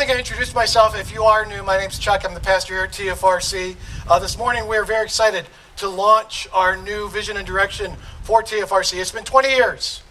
think 0.00 0.12
I 0.12 0.18
introduced 0.18 0.54
myself. 0.54 0.98
If 0.98 1.12
you 1.12 1.24
are 1.24 1.44
new, 1.44 1.62
my 1.62 1.76
name's 1.76 1.98
Chuck. 1.98 2.24
I'm 2.24 2.32
the 2.32 2.40
pastor 2.40 2.72
here 2.72 2.84
at 2.84 2.90
TFRC. 2.90 3.76
Uh, 4.08 4.18
this 4.18 4.38
morning, 4.38 4.66
we 4.66 4.78
are 4.78 4.84
very 4.86 5.04
excited 5.04 5.44
to 5.76 5.90
launch 5.90 6.48
our 6.54 6.74
new 6.74 7.10
vision 7.10 7.36
and 7.36 7.46
direction 7.46 7.92
for 8.22 8.42
TFRC. 8.42 8.98
It's 8.98 9.10
been 9.10 9.24
20 9.24 9.50
years 9.50 10.02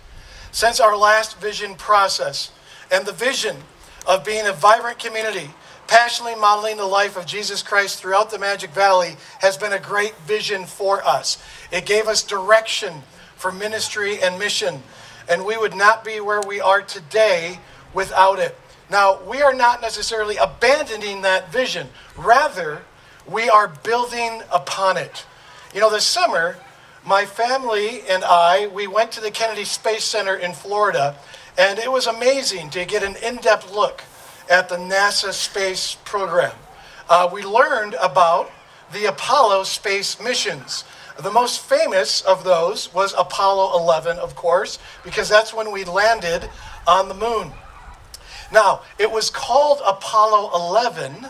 since 0.51 0.79
our 0.79 0.95
last 0.95 1.39
vision 1.39 1.73
process, 1.73 2.51
and 2.91 3.03
the 3.03 3.11
vision 3.11 3.55
of 4.07 4.23
being 4.23 4.45
a 4.45 4.53
vibrant 4.53 4.99
community, 4.99 5.49
passionately 5.87 6.39
modeling 6.39 6.77
the 6.77 6.85
life 6.85 7.17
of 7.17 7.25
Jesus 7.25 7.63
Christ 7.63 7.99
throughout 7.99 8.29
the 8.29 8.37
Magic 8.37 8.69
Valley, 8.69 9.17
has 9.39 9.57
been 9.57 9.73
a 9.73 9.79
great 9.79 10.15
vision 10.17 10.65
for 10.65 11.03
us. 11.03 11.43
It 11.71 11.87
gave 11.87 12.07
us 12.07 12.21
direction 12.21 13.01
for 13.35 13.51
ministry 13.51 14.21
and 14.21 14.37
mission, 14.37 14.83
and 15.27 15.47
we 15.47 15.57
would 15.57 15.75
not 15.75 16.05
be 16.05 16.19
where 16.19 16.41
we 16.47 16.61
are 16.61 16.83
today 16.83 17.57
without 17.91 18.37
it. 18.37 18.55
Now, 18.89 19.21
we 19.23 19.41
are 19.41 19.53
not 19.53 19.81
necessarily 19.81 20.37
abandoning 20.37 21.21
that 21.21 21.51
vision. 21.51 21.89
Rather, 22.17 22.81
we 23.27 23.49
are 23.49 23.67
building 23.67 24.41
upon 24.51 24.97
it. 24.97 25.25
You 25.73 25.79
know, 25.79 25.91
this 25.91 26.05
summer, 26.05 26.57
my 27.05 27.25
family 27.25 28.01
and 28.09 28.23
I, 28.23 28.67
we 28.67 28.87
went 28.87 29.11
to 29.13 29.21
the 29.21 29.29
Kennedy 29.29 29.63
Space 29.63 30.03
Center 30.03 30.35
in 30.35 30.53
Florida, 30.53 31.15
and 31.57 31.77
it 31.77 31.91
was 31.91 32.07
amazing 32.07 32.71
to 32.71 32.85
get 32.85 33.03
an 33.03 33.15
in-depth 33.17 33.71
look 33.71 34.03
at 34.49 34.69
the 34.69 34.77
NASA 34.77 35.33
space 35.33 35.95
program. 36.03 36.55
Uh, 37.07 37.29
we 37.31 37.43
learned 37.43 37.95
about 38.01 38.51
the 38.91 39.05
Apollo 39.05 39.63
space 39.63 40.19
missions. 40.19 40.83
The 41.21 41.31
most 41.31 41.59
famous 41.59 42.21
of 42.21 42.43
those 42.43 42.91
was 42.93 43.13
Apollo 43.17 43.77
11, 43.79 44.17
of 44.17 44.35
course, 44.35 44.79
because 45.03 45.29
that's 45.29 45.53
when 45.53 45.71
we 45.71 45.83
landed 45.83 46.49
on 46.87 47.07
the 47.07 47.13
moon. 47.13 47.51
Now, 48.51 48.81
it 48.97 49.11
was 49.11 49.29
called 49.29 49.81
Apollo 49.85 50.51
11 50.55 51.27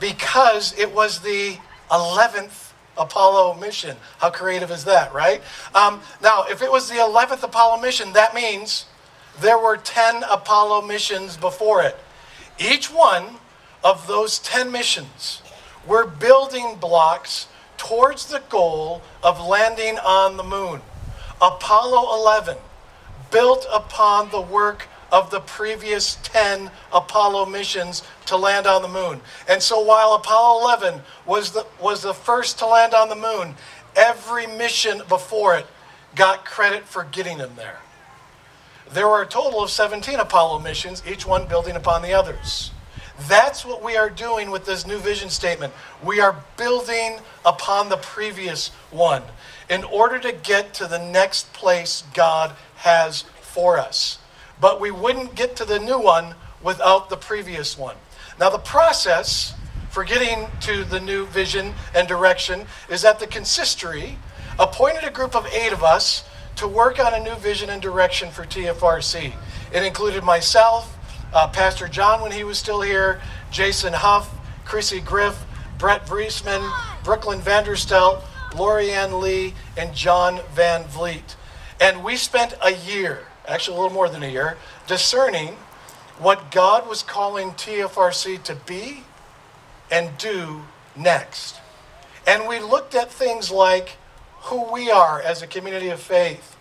because 0.00 0.78
it 0.78 0.92
was 0.92 1.20
the 1.20 1.56
11th 1.90 2.72
Apollo 2.96 3.54
mission. 3.54 3.96
How 4.18 4.30
creative 4.30 4.70
is 4.70 4.84
that, 4.84 5.12
right? 5.12 5.42
Um, 5.74 6.00
now, 6.22 6.44
if 6.48 6.62
it 6.62 6.70
was 6.70 6.88
the 6.88 6.96
11th 6.96 7.42
Apollo 7.42 7.80
mission, 7.80 8.12
that 8.12 8.34
means 8.34 8.86
there 9.40 9.58
were 9.58 9.76
10 9.76 10.22
Apollo 10.30 10.82
missions 10.82 11.36
before 11.36 11.82
it. 11.82 11.96
Each 12.58 12.92
one 12.92 13.36
of 13.82 14.06
those 14.06 14.38
10 14.40 14.70
missions 14.70 15.42
were 15.86 16.06
building 16.06 16.76
blocks 16.80 17.48
towards 17.76 18.26
the 18.26 18.42
goal 18.48 19.02
of 19.22 19.44
landing 19.44 19.98
on 19.98 20.36
the 20.36 20.44
moon. 20.44 20.80
Apollo 21.42 22.20
11 22.20 22.56
built 23.30 23.66
upon 23.72 24.30
the 24.30 24.40
work 24.40 24.88
of 25.14 25.30
the 25.30 25.38
previous 25.38 26.16
10 26.24 26.72
Apollo 26.92 27.46
missions 27.46 28.02
to 28.26 28.36
land 28.36 28.66
on 28.66 28.82
the 28.82 28.88
moon. 28.88 29.20
And 29.48 29.62
so 29.62 29.80
while 29.80 30.14
Apollo 30.14 30.62
11 30.62 31.02
was 31.24 31.52
the, 31.52 31.64
was 31.80 32.02
the 32.02 32.12
first 32.12 32.58
to 32.58 32.66
land 32.66 32.94
on 32.94 33.08
the 33.08 33.14
moon, 33.14 33.54
every 33.94 34.48
mission 34.48 35.02
before 35.08 35.56
it 35.56 35.66
got 36.16 36.44
credit 36.44 36.82
for 36.82 37.04
getting 37.04 37.38
them 37.38 37.52
there. 37.54 37.78
There 38.90 39.06
were 39.06 39.22
a 39.22 39.26
total 39.26 39.62
of 39.62 39.70
17 39.70 40.18
Apollo 40.18 40.58
missions, 40.58 41.00
each 41.08 41.24
one 41.24 41.46
building 41.46 41.76
upon 41.76 42.02
the 42.02 42.12
others. 42.12 42.72
That's 43.28 43.64
what 43.64 43.84
we 43.84 43.96
are 43.96 44.10
doing 44.10 44.50
with 44.50 44.66
this 44.66 44.84
new 44.84 44.98
vision 44.98 45.30
statement. 45.30 45.72
We 46.02 46.18
are 46.18 46.42
building 46.56 47.20
upon 47.46 47.88
the 47.88 47.98
previous 47.98 48.70
one 48.90 49.22
in 49.70 49.84
order 49.84 50.18
to 50.18 50.32
get 50.32 50.74
to 50.74 50.88
the 50.88 50.98
next 50.98 51.52
place 51.52 52.02
God 52.14 52.56
has 52.78 53.22
for 53.40 53.78
us 53.78 54.18
but 54.60 54.80
we 54.80 54.90
wouldn't 54.90 55.34
get 55.34 55.56
to 55.56 55.64
the 55.64 55.78
new 55.78 55.98
one 55.98 56.34
without 56.62 57.10
the 57.10 57.16
previous 57.16 57.76
one. 57.78 57.96
Now, 58.38 58.50
the 58.50 58.58
process 58.58 59.54
for 59.90 60.02
getting 60.02 60.48
to 60.62 60.84
the 60.84 60.98
new 60.98 61.26
vision 61.26 61.72
and 61.94 62.08
direction 62.08 62.66
is 62.88 63.02
that 63.02 63.20
the 63.20 63.26
consistory 63.26 64.18
appointed 64.58 65.04
a 65.04 65.10
group 65.10 65.36
of 65.36 65.46
eight 65.46 65.72
of 65.72 65.84
us 65.84 66.24
to 66.56 66.66
work 66.66 66.98
on 66.98 67.14
a 67.14 67.22
new 67.22 67.34
vision 67.36 67.70
and 67.70 67.80
direction 67.82 68.30
for 68.30 68.44
TFRC. 68.44 69.32
It 69.72 69.82
included 69.84 70.24
myself, 70.24 70.96
uh, 71.32 71.48
Pastor 71.48 71.88
John 71.88 72.22
when 72.22 72.32
he 72.32 72.44
was 72.44 72.58
still 72.58 72.80
here, 72.80 73.20
Jason 73.50 73.92
Huff, 73.92 74.32
Chrissy 74.64 75.00
Griff, 75.00 75.44
Brett 75.78 76.06
Vriesman, 76.06 76.68
Brooklyn 77.02 77.40
Vanderstelt, 77.40 78.22
Lorianne 78.52 79.20
Lee, 79.20 79.54
and 79.76 79.94
John 79.94 80.40
Van 80.54 80.84
Vliet. 80.84 81.36
And 81.80 82.04
we 82.04 82.16
spent 82.16 82.54
a 82.62 82.72
year 82.72 83.26
actually 83.48 83.76
a 83.76 83.80
little 83.80 83.94
more 83.94 84.08
than 84.08 84.22
a 84.22 84.28
year, 84.28 84.56
discerning 84.86 85.56
what 86.18 86.50
God 86.50 86.88
was 86.88 87.02
calling 87.02 87.50
TFRC 87.52 88.42
to 88.44 88.54
be 88.54 89.02
and 89.90 90.16
do 90.18 90.62
next. 90.96 91.60
And 92.26 92.48
we 92.48 92.60
looked 92.60 92.94
at 92.94 93.10
things 93.10 93.50
like 93.50 93.96
who 94.42 94.72
we 94.72 94.90
are 94.90 95.20
as 95.20 95.42
a 95.42 95.46
community 95.46 95.88
of 95.88 96.00
faith, 96.00 96.56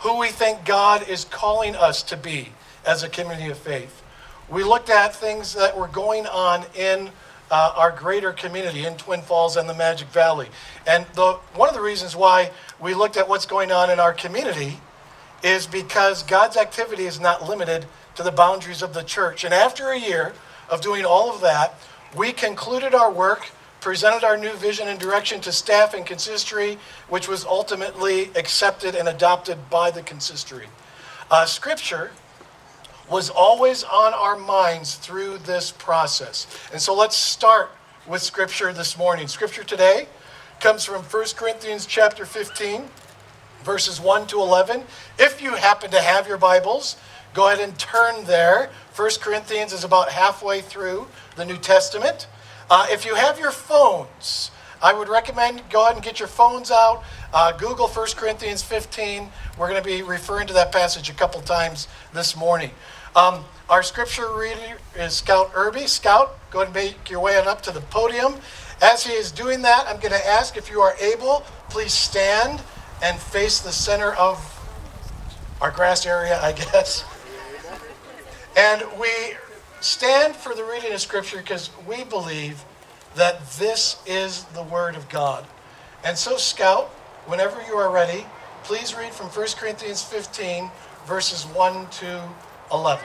who 0.00 0.18
we 0.18 0.28
think 0.28 0.64
God 0.64 1.08
is 1.08 1.24
calling 1.24 1.74
us 1.74 2.02
to 2.04 2.16
be 2.16 2.50
as 2.86 3.02
a 3.02 3.08
community 3.08 3.50
of 3.50 3.58
faith. 3.58 4.02
We 4.48 4.64
looked 4.64 4.90
at 4.90 5.14
things 5.14 5.54
that 5.54 5.76
were 5.76 5.88
going 5.88 6.26
on 6.26 6.64
in 6.74 7.10
uh, 7.50 7.72
our 7.76 7.90
greater 7.90 8.32
community 8.32 8.84
in 8.84 8.96
Twin 8.96 9.22
Falls 9.22 9.56
and 9.56 9.68
the 9.68 9.74
Magic 9.74 10.08
Valley. 10.08 10.48
And 10.86 11.04
the, 11.14 11.34
one 11.54 11.68
of 11.68 11.74
the 11.74 11.80
reasons 11.80 12.14
why 12.14 12.50
we 12.80 12.94
looked 12.94 13.16
at 13.16 13.28
what's 13.28 13.46
going 13.46 13.72
on 13.72 13.90
in 13.90 13.98
our 13.98 14.12
community 14.12 14.78
is 15.42 15.66
because 15.66 16.22
God's 16.22 16.56
activity 16.56 17.04
is 17.04 17.20
not 17.20 17.48
limited 17.48 17.86
to 18.16 18.22
the 18.22 18.32
boundaries 18.32 18.82
of 18.82 18.94
the 18.94 19.02
church. 19.02 19.44
And 19.44 19.54
after 19.54 19.90
a 19.90 19.98
year 19.98 20.32
of 20.68 20.80
doing 20.80 21.04
all 21.04 21.32
of 21.32 21.40
that, 21.40 21.74
we 22.14 22.32
concluded 22.32 22.94
our 22.94 23.10
work, 23.10 23.48
presented 23.80 24.24
our 24.24 24.36
new 24.36 24.52
vision 24.54 24.88
and 24.88 24.98
direction 24.98 25.40
to 25.42 25.52
staff 25.52 25.94
and 25.94 26.04
consistory, 26.04 26.78
which 27.08 27.28
was 27.28 27.44
ultimately 27.44 28.30
accepted 28.36 28.94
and 28.94 29.08
adopted 29.08 29.70
by 29.70 29.90
the 29.90 30.02
consistory. 30.02 30.66
Uh, 31.30 31.46
scripture 31.46 32.10
was 33.08 33.30
always 33.30 33.82
on 33.84 34.14
our 34.14 34.36
minds 34.36 34.96
through 34.96 35.38
this 35.38 35.72
process. 35.72 36.46
And 36.72 36.80
so 36.80 36.94
let's 36.94 37.16
start 37.16 37.70
with 38.06 38.22
scripture 38.22 38.72
this 38.72 38.96
morning. 38.96 39.26
Scripture 39.28 39.64
today 39.64 40.06
comes 40.60 40.84
from 40.84 41.02
1 41.02 41.24
Corinthians 41.36 41.86
chapter 41.86 42.24
15 42.24 42.88
verses 43.64 44.00
1 44.00 44.26
to 44.28 44.40
11. 44.40 44.82
If 45.18 45.42
you 45.42 45.54
happen 45.54 45.90
to 45.90 46.00
have 46.00 46.26
your 46.26 46.38
Bibles, 46.38 46.96
go 47.34 47.48
ahead 47.48 47.60
and 47.60 47.78
turn 47.78 48.24
there. 48.24 48.70
1 48.96 49.10
Corinthians 49.20 49.72
is 49.72 49.84
about 49.84 50.10
halfway 50.10 50.60
through 50.60 51.06
the 51.36 51.44
New 51.44 51.56
Testament. 51.56 52.26
Uh, 52.68 52.86
if 52.90 53.04
you 53.04 53.14
have 53.14 53.38
your 53.38 53.50
phones, 53.50 54.50
I 54.82 54.94
would 54.94 55.08
recommend 55.08 55.62
go 55.70 55.82
ahead 55.82 55.96
and 55.96 56.04
get 56.04 56.18
your 56.18 56.28
phones 56.28 56.70
out. 56.70 57.02
Uh, 57.34 57.52
Google 57.52 57.88
1 57.88 58.06
Corinthians 58.16 58.62
15. 58.62 59.28
We're 59.58 59.68
going 59.68 59.82
to 59.82 59.86
be 59.86 60.02
referring 60.02 60.46
to 60.48 60.54
that 60.54 60.72
passage 60.72 61.10
a 61.10 61.14
couple 61.14 61.40
times 61.42 61.88
this 62.12 62.36
morning. 62.36 62.70
Um, 63.14 63.44
our 63.68 63.82
scripture 63.82 64.32
reader 64.34 64.78
is 64.96 65.14
Scout 65.14 65.50
Irby. 65.54 65.86
Scout, 65.86 66.38
go 66.50 66.62
ahead 66.62 66.74
and 66.74 66.74
make 66.74 67.10
your 67.10 67.20
way 67.20 67.38
on 67.38 67.46
up 67.46 67.60
to 67.62 67.72
the 67.72 67.80
podium. 67.82 68.36
As 68.80 69.04
he 69.04 69.12
is 69.12 69.30
doing 69.30 69.62
that, 69.62 69.84
I'm 69.86 70.00
going 70.00 70.14
to 70.14 70.26
ask 70.26 70.56
if 70.56 70.70
you 70.70 70.80
are 70.80 70.94
able, 71.00 71.44
please 71.68 71.92
stand 71.92 72.62
and 73.02 73.18
face 73.18 73.60
the 73.60 73.72
center 73.72 74.12
of 74.14 74.38
our 75.60 75.70
grass 75.70 76.06
area, 76.06 76.40
I 76.40 76.52
guess. 76.52 77.04
And 78.56 78.82
we 78.98 79.08
stand 79.80 80.34
for 80.36 80.54
the 80.54 80.64
reading 80.64 80.92
of 80.92 81.00
Scripture 81.00 81.38
because 81.38 81.70
we 81.86 82.04
believe 82.04 82.64
that 83.14 83.48
this 83.52 84.02
is 84.06 84.44
the 84.44 84.62
Word 84.62 84.96
of 84.96 85.08
God. 85.08 85.46
And 86.04 86.16
so, 86.16 86.36
Scout, 86.36 86.88
whenever 87.26 87.60
you 87.62 87.74
are 87.74 87.90
ready, 87.90 88.26
please 88.64 88.94
read 88.94 89.12
from 89.12 89.26
1 89.26 89.46
Corinthians 89.56 90.02
15, 90.02 90.70
verses 91.06 91.44
1 91.44 91.88
to 91.90 92.28
11. 92.72 93.04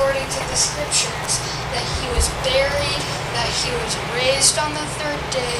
according 0.00 0.24
to 0.32 0.40
the 0.48 0.56
scriptures 0.56 1.36
that 1.76 1.84
he 2.00 2.08
was 2.16 2.32
buried, 2.40 3.02
that 3.36 3.52
he 3.60 3.68
was 3.84 3.92
raised 4.16 4.56
on 4.56 4.72
the 4.72 4.88
third 4.96 5.20
day, 5.28 5.56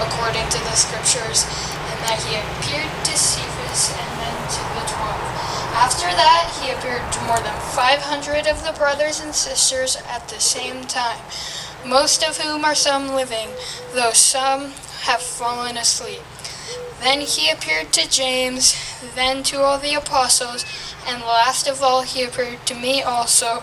according 0.00 0.48
to 0.48 0.56
the 0.64 0.72
scriptures, 0.72 1.44
and 1.92 1.98
that 2.08 2.16
he 2.24 2.40
appeared 2.40 2.88
to 3.04 3.12
Cephas 3.12 3.92
and 3.92 4.12
then 4.16 4.38
to 4.48 4.62
the 4.80 4.84
twelve. 4.88 5.20
After 5.76 6.08
that, 6.08 6.48
he 6.56 6.72
appeared 6.72 7.04
to 7.12 7.20
more 7.28 7.36
than 7.44 7.52
500 7.76 8.46
of 8.46 8.64
the 8.64 8.72
brothers 8.72 9.20
and 9.20 9.34
sisters 9.34 9.98
at 10.08 10.26
the 10.28 10.40
same 10.40 10.86
time, 10.86 11.20
most 11.84 12.24
of 12.24 12.38
whom 12.38 12.64
are 12.64 12.74
some 12.74 13.12
living, 13.14 13.50
though 13.92 14.16
some 14.16 14.72
have 15.04 15.20
fallen 15.20 15.76
asleep. 15.76 16.22
Then 17.02 17.20
he 17.20 17.50
appeared 17.50 17.92
to 17.92 18.08
James, 18.08 18.74
then 19.14 19.42
to 19.52 19.60
all 19.60 19.76
the 19.76 19.92
apostles, 19.92 20.64
and 21.06 21.22
last 21.22 21.68
of 21.68 21.82
all 21.82 22.02
he 22.02 22.22
appeared 22.22 22.64
to 22.66 22.74
me 22.74 23.02
also, 23.02 23.62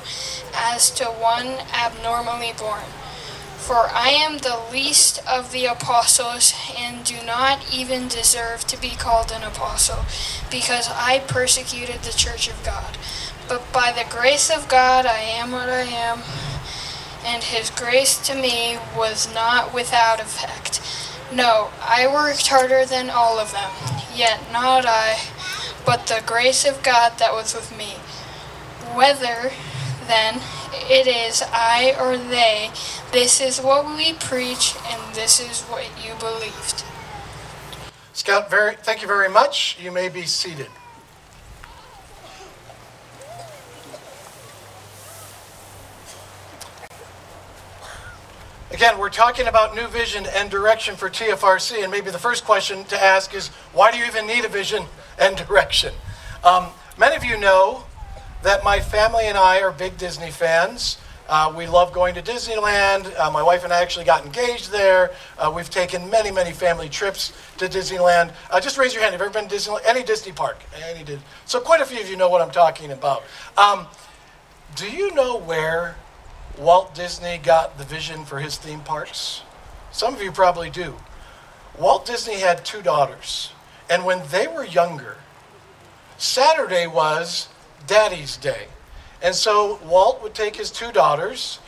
as 0.55 0.89
to 0.91 1.05
one 1.05 1.57
abnormally 1.73 2.53
born. 2.57 2.83
For 3.57 3.87
I 3.91 4.09
am 4.09 4.39
the 4.39 4.59
least 4.71 5.19
of 5.27 5.51
the 5.51 5.65
apostles, 5.65 6.53
and 6.75 7.03
do 7.03 7.17
not 7.25 7.71
even 7.71 8.07
deserve 8.07 8.65
to 8.67 8.81
be 8.81 8.91
called 8.91 9.31
an 9.31 9.43
apostle, 9.43 10.05
because 10.49 10.89
I 10.89 11.19
persecuted 11.27 12.01
the 12.01 12.11
church 12.11 12.49
of 12.49 12.63
God. 12.63 12.97
But 13.47 13.71
by 13.71 13.91
the 13.91 14.09
grace 14.09 14.49
of 14.49 14.67
God 14.69 15.05
I 15.05 15.19
am 15.19 15.51
what 15.51 15.69
I 15.69 15.81
am, 15.81 16.21
and 17.25 17.43
his 17.43 17.69
grace 17.69 18.17
to 18.27 18.33
me 18.33 18.79
was 18.97 19.31
not 19.33 19.73
without 19.73 20.19
effect. 20.19 20.81
No, 21.31 21.69
I 21.79 22.07
worked 22.07 22.47
harder 22.47 22.85
than 22.85 23.11
all 23.11 23.37
of 23.37 23.51
them, 23.51 23.69
yet 24.15 24.39
not 24.51 24.85
I, 24.87 25.19
but 25.85 26.07
the 26.07 26.21
grace 26.25 26.65
of 26.65 26.81
God 26.83 27.17
that 27.19 27.33
was 27.33 27.53
with 27.53 27.75
me. 27.77 27.95
Whether, 28.95 29.51
then, 30.07 30.41
it 30.89 31.07
is 31.07 31.43
I 31.51 31.95
or 31.99 32.17
they, 32.17 32.71
this 33.11 33.41
is 33.41 33.59
what 33.59 33.85
we 33.95 34.13
preach, 34.13 34.75
and 34.87 35.15
this 35.15 35.39
is 35.39 35.61
what 35.63 35.85
you 36.03 36.13
believed. 36.19 36.83
Scout, 38.13 38.49
very, 38.49 38.75
thank 38.75 39.01
you 39.01 39.07
very 39.07 39.29
much. 39.29 39.77
You 39.81 39.91
may 39.91 40.09
be 40.09 40.23
seated. 40.23 40.67
Again, 48.71 48.99
we're 48.99 49.09
talking 49.09 49.47
about 49.47 49.73
new 49.73 49.87
vision 49.87 50.27
and 50.35 50.51
direction 50.51 50.95
for 50.95 51.09
TFRC, 51.09 51.81
and 51.81 51.91
maybe 51.91 52.11
the 52.11 52.19
first 52.19 52.45
question 52.45 52.85
to 52.85 53.03
ask 53.03 53.33
is 53.33 53.47
why 53.73 53.91
do 53.91 53.97
you 53.97 54.05
even 54.05 54.27
need 54.27 54.45
a 54.45 54.47
vision 54.47 54.83
and 55.17 55.35
direction? 55.35 55.91
Um, 56.43 56.67
many 56.95 57.15
of 57.15 57.23
you 57.23 57.39
know 57.39 57.85
that 58.43 58.63
my 58.63 58.79
family 58.79 59.25
and 59.25 59.35
I 59.35 59.61
are 59.61 59.71
big 59.71 59.97
Disney 59.97 60.29
fans. 60.29 60.99
Uh, 61.27 61.51
we 61.55 61.65
love 61.65 61.91
going 61.93 62.13
to 62.13 62.21
Disneyland. 62.21 63.11
Uh, 63.19 63.31
my 63.31 63.41
wife 63.41 63.63
and 63.63 63.73
I 63.73 63.81
actually 63.81 64.05
got 64.05 64.23
engaged 64.23 64.71
there. 64.71 65.13
Uh, 65.39 65.51
we've 65.53 65.69
taken 65.71 66.07
many, 66.11 66.29
many 66.29 66.51
family 66.51 66.89
trips 66.89 67.33
to 67.57 67.65
Disneyland. 67.65 68.33
Uh, 68.51 68.59
just 68.59 68.77
raise 68.77 68.93
your 68.93 69.01
hand. 69.01 69.13
Have 69.13 69.21
you 69.21 69.25
ever 69.25 69.33
been 69.33 69.49
to 69.49 69.55
Disneyland? 69.55 69.81
Any 69.83 70.03
Disney 70.03 70.31
park? 70.31 70.61
Any 70.87 71.03
did. 71.03 71.19
So 71.45 71.59
quite 71.59 71.81
a 71.81 71.85
few 71.85 72.01
of 72.01 72.07
you 72.07 72.17
know 72.17 72.29
what 72.29 72.41
I'm 72.41 72.51
talking 72.51 72.91
about. 72.91 73.23
Um, 73.57 73.87
do 74.75 74.87
you 74.91 75.11
know 75.15 75.37
where 75.39 75.95
Walt 76.59 76.93
Disney 76.93 77.37
got 77.37 77.77
the 77.77 77.85
vision 77.85 78.25
for 78.25 78.39
his 78.39 78.57
theme 78.57 78.81
parks? 78.81 79.43
Some 79.93 80.13
of 80.13 80.21
you 80.21 80.29
probably 80.29 80.69
do. 80.69 80.93
Walt 81.79 82.05
Disney 82.05 82.35
had 82.35 82.65
two 82.65 82.81
daughters, 82.81 83.53
and 83.89 84.03
when 84.03 84.21
they 84.29 84.45
were 84.45 84.65
younger, 84.65 85.15
Saturday 86.17 86.85
was 86.85 87.47
Daddy's 87.87 88.35
Day. 88.35 88.67
And 89.21 89.33
so 89.33 89.79
Walt 89.85 90.21
would 90.21 90.33
take 90.33 90.57
his 90.57 90.69
two 90.69 90.91
daughters, 90.91 91.59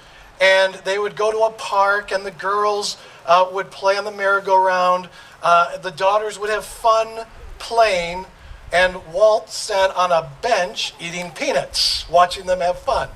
and 0.42 0.74
they 0.84 1.00
would 1.00 1.16
go 1.16 1.32
to 1.32 1.40
a 1.46 1.52
park, 1.52 2.12
and 2.12 2.26
the 2.26 2.32
girls 2.32 2.98
uh, 3.26 3.48
would 3.50 3.72
play 3.72 3.98
on 3.98 4.04
the 4.04 4.12
merry-go-round. 4.12 5.08
Uh, 5.42 5.78
the 5.78 5.92
daughters 5.92 6.38
would 6.38 6.50
have 6.50 6.66
fun 6.66 7.26
playing, 7.60 8.26
and 8.74 9.14
Walt 9.14 9.50
sat 9.50 9.96
on 9.96 10.12
a 10.12 10.30
bench 10.42 10.94
eating 11.00 11.32
peanuts, 11.32 12.10
watching 12.10 12.46
them 12.46 12.60
have 12.60 12.78
fun. 12.78 13.08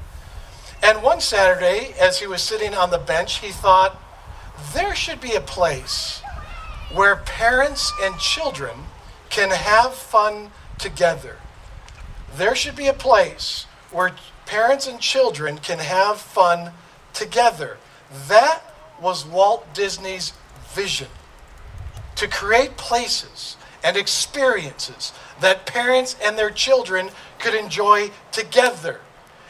And 0.85 1.01
one 1.01 1.19
Saturday, 1.19 1.95
as 1.99 2.19
he 2.19 2.27
was 2.27 2.43
sitting 2.43 2.75
on 2.75 2.91
the 2.91 2.99
bench, 2.99 3.39
he 3.39 3.49
thought, 3.49 3.99
there 4.75 4.93
should 4.93 5.19
be 5.19 5.33
a 5.33 5.41
place 5.41 6.21
where 6.93 7.15
parents 7.15 7.91
and 8.03 8.19
children 8.19 8.77
can 9.31 9.49
have 9.49 9.95
fun 9.95 10.51
together. 10.77 11.37
There 12.37 12.53
should 12.53 12.75
be 12.75 12.85
a 12.85 12.93
place 12.93 13.65
where 13.89 14.13
parents 14.45 14.85
and 14.85 14.99
children 14.99 15.57
can 15.57 15.79
have 15.79 16.19
fun 16.21 16.71
together. 17.13 17.77
That 18.27 18.61
was 19.01 19.25
Walt 19.25 19.73
Disney's 19.73 20.33
vision 20.67 21.07
to 22.15 22.27
create 22.27 22.77
places 22.77 23.57
and 23.83 23.97
experiences 23.97 25.13
that 25.41 25.65
parents 25.65 26.15
and 26.23 26.37
their 26.37 26.51
children 26.51 27.09
could 27.39 27.55
enjoy 27.55 28.11
together. 28.31 29.01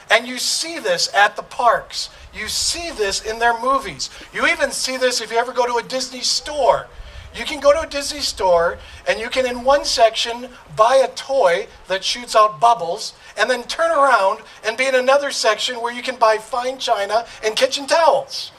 And 0.10 0.28
you 0.28 0.38
see 0.38 0.80
this 0.80 1.14
at 1.14 1.36
the 1.36 1.44
parks. 1.44 2.10
You 2.34 2.48
see 2.48 2.92
this 2.92 3.22
in 3.22 3.40
their 3.40 3.60
movies. 3.60 4.10
You 4.34 4.46
even 4.48 4.72
see 4.72 4.98
this 4.98 5.22
if 5.22 5.32
you 5.32 5.38
ever 5.38 5.54
go 5.54 5.66
to 5.66 5.84
a 5.84 5.88
Disney 5.88 6.22
store. 6.22 6.88
You 7.36 7.44
can 7.44 7.60
go 7.60 7.74
to 7.74 7.82
a 7.82 7.88
Disney 7.88 8.22
store 8.22 8.78
and 9.08 9.20
you 9.20 9.30
can, 9.30 9.46
in 9.46 9.64
one 9.64 9.84
section, 9.84 10.50
buy 10.76 10.96
a 10.96 11.14
toy 11.16 11.68
that 11.88 12.04
shoots 12.04 12.36
out 12.36 12.62
bubbles 12.62 13.14
and 13.38 13.50
then 13.50 13.64
turn 13.64 13.92
around 13.92 14.40
and 14.66 14.78
be 14.78 14.86
in 14.86 14.96
another 14.96 15.32
section 15.32 15.82
where 15.82 15.94
you 15.94 16.02
can 16.02 16.16
buy 16.16 16.38
fine 16.38 16.78
china 16.78 17.26
and 17.44 17.56
kitchen 17.56 17.88
towels. 17.88 18.52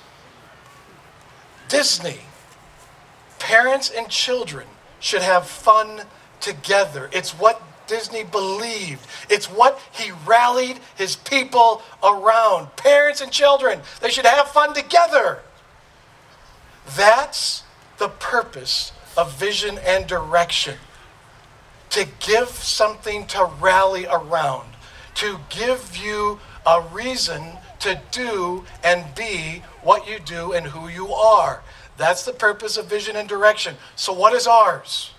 Disney, 1.68 2.20
parents 3.38 3.90
and 3.90 4.08
children 4.08 4.66
should 5.00 5.22
have 5.22 5.46
fun 5.46 6.02
together. 6.40 7.08
It's 7.12 7.32
what 7.32 7.65
Disney 7.86 8.24
believed. 8.24 9.06
It's 9.28 9.46
what 9.46 9.80
he 9.92 10.12
rallied 10.26 10.80
his 10.96 11.16
people 11.16 11.82
around. 12.02 12.74
Parents 12.76 13.20
and 13.20 13.32
children, 13.32 13.80
they 14.00 14.10
should 14.10 14.26
have 14.26 14.48
fun 14.48 14.74
together. 14.74 15.40
That's 16.96 17.64
the 17.98 18.08
purpose 18.08 18.92
of 19.16 19.38
vision 19.38 19.78
and 19.78 20.06
direction. 20.06 20.76
To 21.90 22.06
give 22.20 22.48
something 22.48 23.26
to 23.28 23.50
rally 23.60 24.06
around, 24.06 24.68
to 25.14 25.38
give 25.48 25.96
you 25.96 26.40
a 26.66 26.82
reason 26.92 27.42
to 27.80 28.00
do 28.10 28.64
and 28.82 29.14
be 29.14 29.62
what 29.82 30.08
you 30.08 30.18
do 30.18 30.52
and 30.52 30.66
who 30.66 30.88
you 30.88 31.12
are. 31.12 31.62
That's 31.96 32.24
the 32.24 32.32
purpose 32.32 32.76
of 32.76 32.86
vision 32.86 33.16
and 33.16 33.28
direction. 33.28 33.76
So, 33.94 34.12
what 34.12 34.34
is 34.34 34.46
ours? 34.46 35.12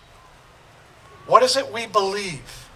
What 1.27 1.43
is 1.43 1.57
it 1.57 1.71
we 1.71 1.85
believe? 1.85 2.69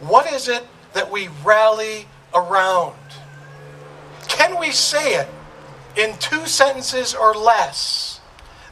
What 0.00 0.32
is 0.32 0.48
it 0.48 0.64
that 0.92 1.10
we 1.10 1.28
rally 1.44 2.06
around? 2.32 2.94
Can 4.28 4.58
we 4.58 4.70
say 4.70 5.16
it 5.16 5.28
in 5.96 6.16
two 6.18 6.46
sentences 6.46 7.14
or 7.14 7.34
less 7.34 8.20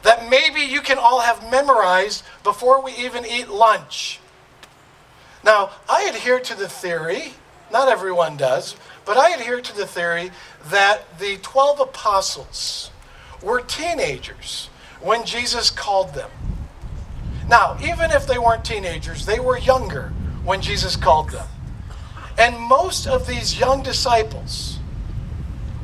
that 0.03 0.29
maybe 0.29 0.61
you 0.61 0.79
can 0.79 0.97
all 0.97 1.19
have 1.19 1.51
memorized 1.51 2.23
before 2.43 2.81
we 2.81 2.93
even 2.93 3.25
eat 3.25 3.49
lunch? 3.49 4.21
Now, 5.43 5.71
I 5.89 6.03
adhere 6.03 6.39
to 6.39 6.55
the 6.55 6.69
theory, 6.69 7.33
not 7.71 7.89
everyone 7.89 8.37
does, 8.37 8.77
but 9.05 9.17
I 9.17 9.31
adhere 9.31 9.59
to 9.59 9.75
the 9.75 9.85
theory 9.85 10.31
that 10.69 11.19
the 11.19 11.37
12 11.41 11.81
apostles 11.81 12.91
were 13.43 13.59
teenagers 13.59 14.69
when 15.01 15.25
Jesus 15.25 15.69
called 15.69 16.13
them. 16.13 16.29
Now, 17.49 17.77
even 17.81 18.11
if 18.11 18.27
they 18.27 18.37
weren't 18.37 18.65
teenagers, 18.65 19.25
they 19.25 19.39
were 19.39 19.57
younger 19.57 20.09
when 20.43 20.61
Jesus 20.61 20.95
called 20.95 21.29
them. 21.31 21.47
And 22.37 22.59
most 22.59 23.07
of 23.07 23.25
these 23.25 23.59
young 23.59 23.81
disciples 23.83 24.79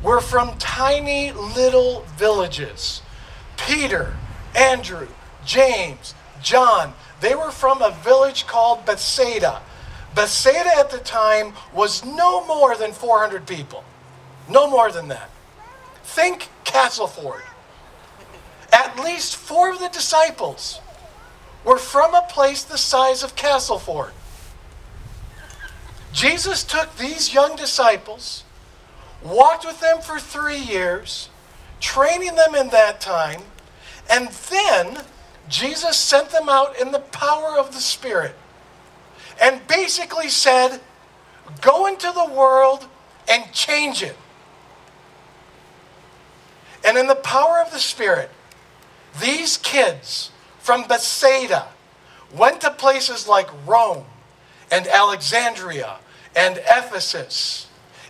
were 0.02 0.20
from 0.20 0.56
tiny 0.58 1.32
little 1.32 2.02
villages. 2.16 3.02
Peter, 3.56 4.14
Andrew, 4.54 5.08
James, 5.46 6.14
John, 6.42 6.92
they 7.20 7.34
were 7.34 7.50
from 7.50 7.80
a 7.80 7.90
village 7.90 8.46
called 8.46 8.84
Bethsaida. 8.84 9.62
Bethsaida 10.14 10.70
at 10.78 10.90
the 10.90 10.98
time 10.98 11.54
was 11.72 12.04
no 12.04 12.46
more 12.46 12.76
than 12.76 12.92
400 12.92 13.46
people. 13.46 13.82
No 14.48 14.68
more 14.68 14.92
than 14.92 15.08
that. 15.08 15.30
Think 16.02 16.50
Castleford. 16.64 17.42
At 18.72 19.02
least 19.02 19.36
four 19.36 19.72
of 19.72 19.78
the 19.78 19.88
disciples 19.88 20.80
were 21.64 21.78
from 21.78 22.14
a 22.14 22.26
place 22.28 22.62
the 22.62 22.78
size 22.78 23.22
of 23.22 23.36
Castleford. 23.36 24.12
Jesus 26.12 26.62
took 26.62 26.96
these 26.96 27.34
young 27.34 27.56
disciples, 27.56 28.44
walked 29.22 29.64
with 29.64 29.80
them 29.80 30.00
for 30.00 30.18
three 30.18 30.58
years, 30.58 31.28
training 31.80 32.36
them 32.36 32.54
in 32.54 32.68
that 32.68 33.00
time, 33.00 33.40
and 34.10 34.28
then 34.28 35.02
Jesus 35.48 35.96
sent 35.96 36.30
them 36.30 36.48
out 36.48 36.78
in 36.78 36.92
the 36.92 37.00
power 37.00 37.58
of 37.58 37.72
the 37.72 37.80
Spirit 37.80 38.34
and 39.40 39.66
basically 39.66 40.28
said, 40.28 40.80
Go 41.60 41.86
into 41.86 42.10
the 42.12 42.24
world 42.24 42.86
and 43.28 43.52
change 43.52 44.02
it. 44.02 44.16
And 46.84 46.96
in 46.96 47.06
the 47.06 47.14
power 47.14 47.58
of 47.58 47.72
the 47.72 47.78
Spirit, 47.78 48.30
these 49.20 49.56
kids 49.56 50.30
from 50.64 50.88
Bethsaida 50.88 51.66
went 52.34 52.62
to 52.62 52.70
places 52.70 53.28
like 53.28 53.50
Rome 53.66 54.06
and 54.72 54.86
Alexandria 54.86 55.96
and 56.34 56.56
Ephesus. 56.56 57.66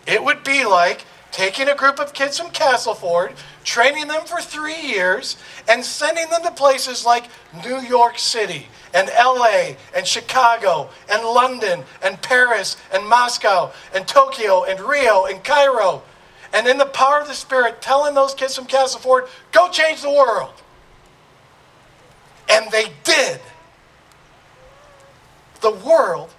It 0.06 0.22
would 0.22 0.44
be 0.44 0.64
like 0.64 1.04
taking 1.32 1.68
a 1.68 1.74
group 1.74 1.98
of 1.98 2.12
kids 2.12 2.38
from 2.38 2.52
Castleford, 2.52 3.32
training 3.64 4.06
them 4.06 4.24
for 4.24 4.40
three 4.40 4.80
years, 4.80 5.36
and 5.68 5.84
sending 5.84 6.30
them 6.30 6.44
to 6.44 6.52
places 6.52 7.04
like 7.04 7.24
New 7.64 7.80
York 7.80 8.20
City 8.20 8.68
and 8.94 9.08
LA 9.08 9.72
and 9.92 10.06
Chicago 10.06 10.90
and 11.10 11.24
London 11.24 11.82
and 12.04 12.22
Paris 12.22 12.76
and 12.92 13.04
Moscow 13.08 13.72
and 13.92 14.06
Tokyo 14.06 14.62
and 14.62 14.78
Rio 14.78 15.24
and 15.24 15.42
Cairo. 15.42 16.04
And 16.52 16.68
in 16.68 16.78
the 16.78 16.86
power 16.86 17.18
of 17.18 17.26
the 17.26 17.34
Spirit, 17.34 17.82
telling 17.82 18.14
those 18.14 18.32
kids 18.32 18.54
from 18.54 18.66
Castleford, 18.66 19.24
go 19.50 19.68
change 19.70 20.02
the 20.02 20.10
world. 20.10 20.54
And 22.48 22.70
they 22.70 22.86
did. 23.02 23.40
The 25.60 25.72
world 25.72 26.30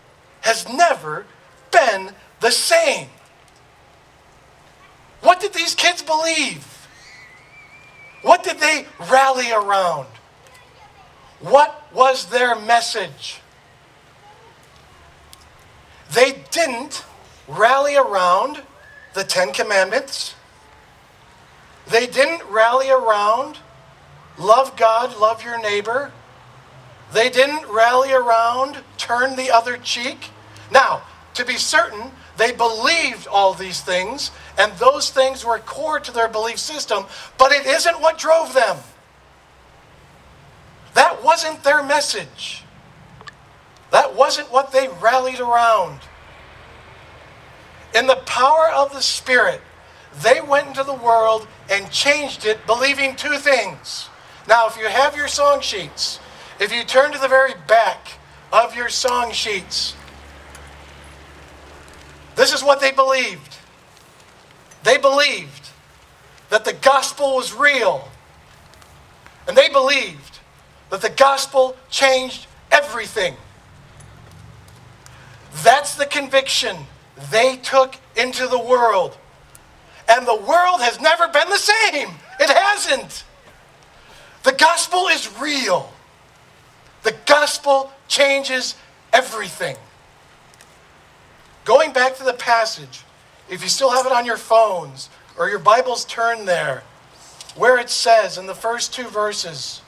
has 0.42 0.68
never 0.72 1.26
been 1.72 2.12
the 2.40 2.52
same. 2.52 3.08
What 5.22 5.40
did 5.40 5.54
these 5.54 5.74
kids 5.74 6.04
believe? 6.04 6.88
What 8.22 8.44
did 8.44 8.60
they 8.60 8.86
rally 9.10 9.52
around? 9.52 10.08
What 11.40 11.88
was 11.94 12.28
their 12.28 12.56
message? 12.56 13.40
They 16.14 16.44
didn't 16.52 17.04
rally 17.48 17.96
around 17.96 18.62
the 19.14 19.24
Ten 19.24 19.52
Commandments. 19.52 20.36
They 21.88 22.08
didn't 22.08 22.44
rally 22.50 22.90
around 22.90 23.58
love 24.38 24.76
God, 24.76 25.18
love 25.20 25.44
your 25.44 25.62
neighbor. 25.62 26.12
They 27.14 27.30
didn't 27.30 27.70
rally 27.72 28.12
around 28.12 28.78
turn 28.98 29.36
the 29.36 29.52
other 29.52 29.78
cheek. 29.78 30.30
Now, 30.72 31.04
to 31.36 31.46
be 31.46 31.58
certain, 31.58 32.12
they 32.38 32.52
believed 32.52 33.28
all 33.28 33.54
these 33.54 33.82
things, 33.82 34.32
and 34.58 34.74
those 34.74 35.10
things 35.10 35.46
were 35.46 35.60
core 35.60 36.00
to 36.00 36.12
their 36.12 36.28
belief 36.28 36.60
system, 36.60 37.06
but 37.38 37.52
it 37.52 37.66
isn't 37.66 38.02
what 38.02 38.18
drove 38.18 38.54
them. 38.54 38.78
That 40.96 41.24
wasn't 41.24 41.64
their 41.64 41.84
message. 41.84 42.64
That 43.92 44.16
wasn't 44.16 44.52
what 44.52 44.72
they 44.72 44.88
rallied 45.02 45.40
around. 45.40 46.00
In 47.94 48.08
the 48.08 48.22
power 48.26 48.70
of 48.74 48.92
the 48.92 49.02
Spirit, 49.02 49.62
they 50.22 50.42
went 50.42 50.68
into 50.68 50.84
the 50.84 50.94
world 50.94 51.48
and 51.70 51.92
changed 51.92 52.46
it, 52.46 52.66
believing 52.66 53.16
two 53.16 53.38
things. 53.38 54.10
Now, 54.48 54.68
if 54.68 54.78
you 54.78 54.88
have 54.88 55.16
your 55.16 55.28
song 55.28 55.62
sheets, 55.62 56.20
if 56.60 56.72
you 56.72 56.84
turn 56.84 57.12
to 57.12 57.20
the 57.20 57.28
very 57.28 57.54
back 57.68 58.08
of 58.54 58.76
your 58.76 58.90
song 58.90 59.32
sheets, 59.32 59.96
this 62.36 62.54
is 62.54 62.64
what 62.64 62.80
they 62.80 62.92
believed. 62.92 63.58
They 64.84 64.98
believed 64.98 65.70
that 66.50 66.66
the 66.66 66.74
gospel 66.74 67.36
was 67.36 67.54
real. 67.54 68.08
And 69.48 69.58
they 69.58 69.70
believed 69.70 70.40
that 70.90 71.02
the 71.02 71.10
gospel 71.10 71.76
changed 71.90 72.48
everything. 72.72 73.36
That's 75.64 75.96
the 75.96 76.06
conviction 76.06 76.78
they 77.32 77.58
took 77.58 77.96
into 78.16 78.48
the 78.48 78.60
world. 78.60 79.18
And 80.08 80.28
the 80.28 80.36
world 80.36 80.82
has 80.82 81.00
never 81.00 81.28
been 81.28 81.50
the 81.50 81.58
same. 81.58 82.10
It 82.40 82.50
hasn't. 82.50 83.24
The 84.46 84.52
gospel 84.52 85.08
is 85.08 85.28
real. 85.40 85.92
The 87.02 87.16
gospel 87.26 87.92
changes 88.08 88.76
everything. 89.12 89.76
Going 91.64 91.92
back 91.92 92.16
to 92.18 92.24
the 92.24 92.34
passage, 92.34 93.02
if 93.50 93.64
you 93.64 93.70
still 93.70 93.90
have 93.90 94.06
it 94.06 94.12
on 94.12 94.24
your 94.24 94.38
phones 94.38 95.10
or 95.36 95.50
your 95.50 95.58
Bibles 95.58 96.06
turned 96.06 96.48
there, 96.48 96.84
where 97.56 97.80
it 97.80 97.90
says 97.90 98.38
in 98.38 98.46
the 98.46 98.54
first 98.54 98.94
two 98.94 99.08
verses, 99.08 99.82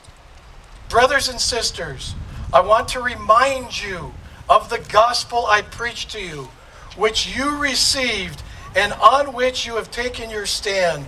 Brothers 0.88 1.28
and 1.28 1.40
sisters, 1.40 2.16
I 2.52 2.60
want 2.60 2.88
to 2.88 3.00
remind 3.00 3.80
you 3.80 4.12
of 4.50 4.70
the 4.70 4.84
gospel 4.90 5.46
I 5.46 5.62
preached 5.62 6.10
to 6.12 6.20
you, 6.20 6.48
which 6.96 7.36
you 7.36 7.58
received 7.58 8.42
and 8.74 8.92
on 8.94 9.34
which 9.34 9.66
you 9.66 9.76
have 9.76 9.92
taken 9.92 10.30
your 10.30 10.46
stand. 10.46 11.06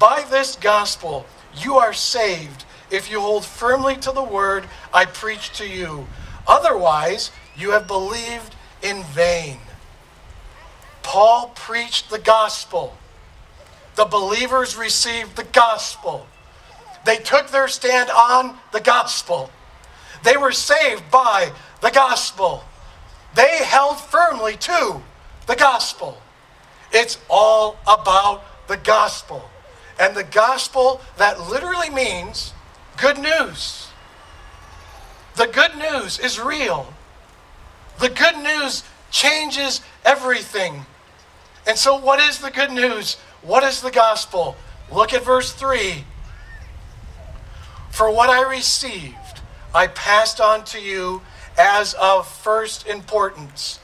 By 0.00 0.24
this 0.28 0.56
gospel 0.56 1.26
you 1.54 1.76
are 1.76 1.92
saved 1.92 2.64
if 2.90 3.10
you 3.10 3.20
hold 3.20 3.44
firmly 3.44 3.96
to 3.96 4.12
the 4.12 4.22
word 4.22 4.64
I 4.92 5.04
preach 5.04 5.56
to 5.58 5.66
you. 5.66 6.06
Otherwise, 6.46 7.30
you 7.56 7.72
have 7.72 7.86
believed 7.86 8.54
in 8.82 9.02
vain. 9.04 9.58
Paul 11.02 11.52
preached 11.54 12.10
the 12.10 12.18
gospel. 12.18 12.96
The 13.96 14.04
believers 14.04 14.76
received 14.76 15.36
the 15.36 15.44
gospel. 15.44 16.26
They 17.04 17.16
took 17.16 17.48
their 17.48 17.68
stand 17.68 18.10
on 18.10 18.56
the 18.72 18.80
gospel. 18.80 19.50
They 20.22 20.36
were 20.36 20.52
saved 20.52 21.10
by 21.10 21.52
the 21.80 21.90
gospel. 21.90 22.64
They 23.34 23.64
held 23.64 23.98
firmly 23.98 24.56
to 24.56 25.00
the 25.46 25.56
gospel. 25.56 26.18
It's 26.92 27.18
all 27.28 27.76
about 27.86 28.44
the 28.68 28.76
gospel. 28.76 29.48
And 29.98 30.16
the 30.16 30.24
gospel 30.24 31.00
that 31.16 31.40
literally 31.48 31.90
means 31.90 32.52
good 33.00 33.18
news. 33.18 33.88
The 35.36 35.46
good 35.46 35.76
news 35.76 36.18
is 36.18 36.40
real. 36.40 36.92
The 38.00 38.08
good 38.08 38.36
news 38.38 38.82
changes 39.10 39.80
everything. 40.04 40.84
And 41.66 41.78
so, 41.78 41.96
what 41.96 42.20
is 42.20 42.38
the 42.38 42.50
good 42.50 42.72
news? 42.72 43.16
What 43.42 43.62
is 43.62 43.80
the 43.80 43.90
gospel? 43.90 44.56
Look 44.92 45.12
at 45.12 45.24
verse 45.24 45.52
3. 45.52 46.04
For 47.90 48.10
what 48.10 48.30
I 48.30 48.48
received, 48.48 49.40
I 49.74 49.86
passed 49.88 50.40
on 50.40 50.64
to 50.66 50.80
you 50.80 51.22
as 51.58 51.94
of 51.94 52.28
first 52.28 52.86
importance 52.86 53.80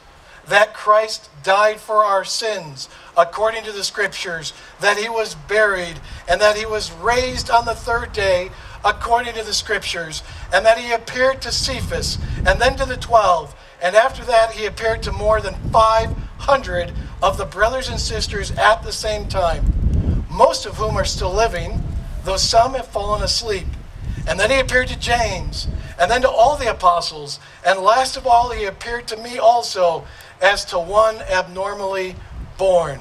that 0.47 0.75
Christ 0.75 1.31
died 1.43 1.81
for 1.81 2.05
our 2.05 2.25
sins 2.25 2.89
according 3.17 3.65
to 3.65 3.73
the 3.73 3.85
scriptures, 3.85 4.53
that 4.81 4.97
he 4.97 5.09
was 5.09 5.35
buried, 5.35 6.01
and 6.29 6.41
that 6.41 6.57
he 6.57 6.67
was 6.67 6.93
raised 6.93 7.51
on 7.51 7.65
the 7.65 7.75
third 7.75 8.13
day 8.13 8.51
according 8.85 9.35
to 9.35 9.43
the 9.43 9.55
scriptures, 9.55 10.23
and 10.53 10.65
that 10.67 10.79
he 10.79 10.93
appeared 10.93 11.41
to 11.43 11.53
Cephas, 11.53 12.19
and 12.47 12.61
then 12.61 12.77
to 12.77 12.85
the 12.85 12.97
twelve, 12.97 13.55
and 13.83 13.97
after 13.97 14.25
that 14.25 14.53
he 14.53 14.67
appeared 14.67 15.03
to 15.03 15.13
more 15.13 15.41
than 15.41 15.55
500 15.71 16.93
of 17.23 17.39
the 17.39 17.45
brothers 17.45 17.89
and 17.89 17.99
sisters 17.99 18.51
at 18.53 18.83
the 18.83 18.93
same 18.93 19.29
time, 19.29 20.25
most 20.31 20.67
of 20.67 20.77
whom 20.77 20.97
are 20.97 21.05
still 21.05 21.33
living, 21.33 21.83
though 22.25 22.37
some 22.37 22.75
have 22.75 22.89
fallen 22.89 23.23
asleep. 23.23 23.67
And 24.27 24.41
then 24.41 24.51
he 24.51 24.59
appeared 24.59 24.89
to 24.89 24.99
James, 24.99 25.69
and 25.99 26.11
then 26.11 26.23
to 26.23 26.31
all 26.31 26.57
the 26.57 26.71
apostles, 26.71 27.39
and 27.65 27.81
last 27.81 28.17
of 28.17 28.27
all, 28.27 28.51
he 28.51 28.65
appeared 28.65 29.07
to 29.09 29.17
me 29.17 29.39
also 29.39 30.07
as 30.41 30.65
to 30.67 30.79
one 30.79 31.17
abnormally 31.23 32.17
born. 32.59 33.01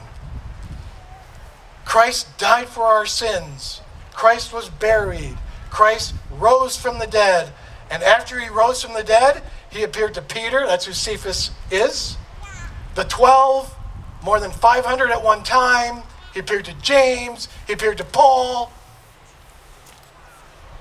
Christ 1.85 2.37
died 2.37 2.69
for 2.69 2.83
our 2.83 3.05
sins. 3.05 3.81
Christ 4.13 4.53
was 4.53 4.69
buried. 4.69 5.37
Christ 5.73 6.13
rose 6.31 6.77
from 6.77 6.99
the 6.99 7.07
dead. 7.07 7.51
And 7.89 8.03
after 8.03 8.39
he 8.39 8.47
rose 8.47 8.83
from 8.83 8.93
the 8.93 9.03
dead, 9.03 9.41
he 9.71 9.81
appeared 9.81 10.13
to 10.13 10.21
Peter. 10.21 10.65
That's 10.67 10.85
who 10.85 10.93
Cephas 10.93 11.49
is. 11.71 12.15
The 12.93 13.03
12 13.05 13.75
more 14.23 14.39
than 14.39 14.51
500 14.51 15.09
at 15.09 15.23
one 15.23 15.43
time. 15.43 16.03
He 16.33 16.39
appeared 16.39 16.65
to 16.65 16.73
James, 16.75 17.47
he 17.67 17.73
appeared 17.73 17.97
to 17.97 18.03
Paul. 18.03 18.71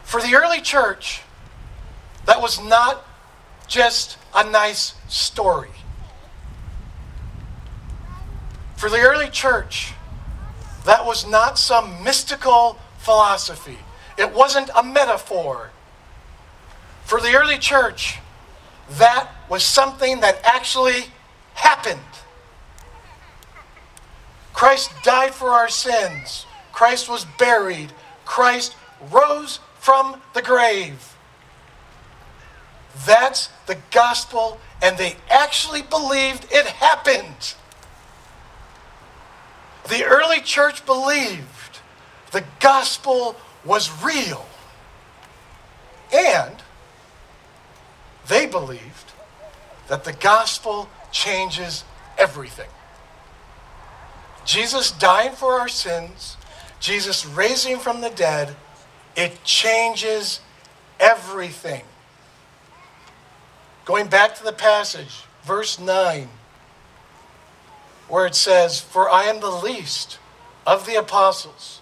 For 0.05 0.21
the 0.21 0.35
early 0.35 0.61
church, 0.61 1.23
that 2.27 2.43
was 2.43 2.61
not 2.61 3.05
just 3.67 4.19
a 4.35 4.45
nice 4.45 4.95
story. 5.09 5.71
For 8.77 8.91
the 8.91 8.99
early 8.99 9.31
church, 9.31 9.95
that 10.85 11.07
was 11.07 11.27
not 11.27 11.59
some 11.59 12.05
mystical 12.05 12.79
philosophy. 12.99 13.79
It 14.23 14.33
wasn't 14.33 14.71
a 14.77 14.85
metaphor. 14.85 15.73
For 17.03 17.21
the 17.21 17.35
early 17.35 17.59
church, 17.59 18.21
that 18.91 19.29
was 19.49 19.65
something 19.65 20.21
that 20.21 20.41
actually 20.45 21.07
happened. 21.55 21.99
Christ 24.53 24.93
died 25.03 25.35
for 25.35 25.49
our 25.49 25.69
sins. 25.69 26.47
Christ 26.71 27.09
was 27.09 27.27
buried. 27.37 27.93
Christ 28.25 28.77
rose 29.11 29.59
from 29.81 30.23
the 30.35 30.43
grave. 30.43 31.17
That's 33.05 33.49
the 33.67 33.79
gospel, 33.91 34.61
and 34.81 34.97
they 34.97 35.17
actually 35.31 35.83
believed 35.83 36.47
it 36.53 36.67
happened. 36.67 37.55
The 39.89 40.05
early 40.05 40.41
church 40.41 40.87
believed 40.87 41.81
the 42.31 42.45
gospel 42.61 43.35
was 43.65 44.03
real. 44.03 44.47
And 46.13 46.57
they 48.29 48.47
believed 48.47 49.13
that 49.89 50.05
the 50.05 50.13
gospel 50.13 50.89
changes 51.11 51.85
everything. 52.19 52.69
Jesus 54.45 54.91
dying 54.91 55.33
for 55.33 55.61
our 55.61 55.69
sins, 55.69 56.37
Jesus 56.81 57.25
raising 57.25 57.79
from 57.79 58.01
the 58.01 58.11
dead, 58.11 58.57
it 59.15 59.45
changes 59.45 60.41
everything. 60.99 61.85
Going 63.85 64.09
back 64.09 64.35
to 64.37 64.45
the 64.45 64.53
passage, 64.53 65.25
verse 65.45 65.79
9, 65.79 66.29
where 68.09 68.27
it 68.27 68.35
says, 68.35 68.81
For 68.81 69.11
I 69.11 69.25
am 69.25 69.41
the 69.41 69.51
least 69.51 70.19
of 70.67 70.87
the 70.87 70.97
apostles, 70.97 71.82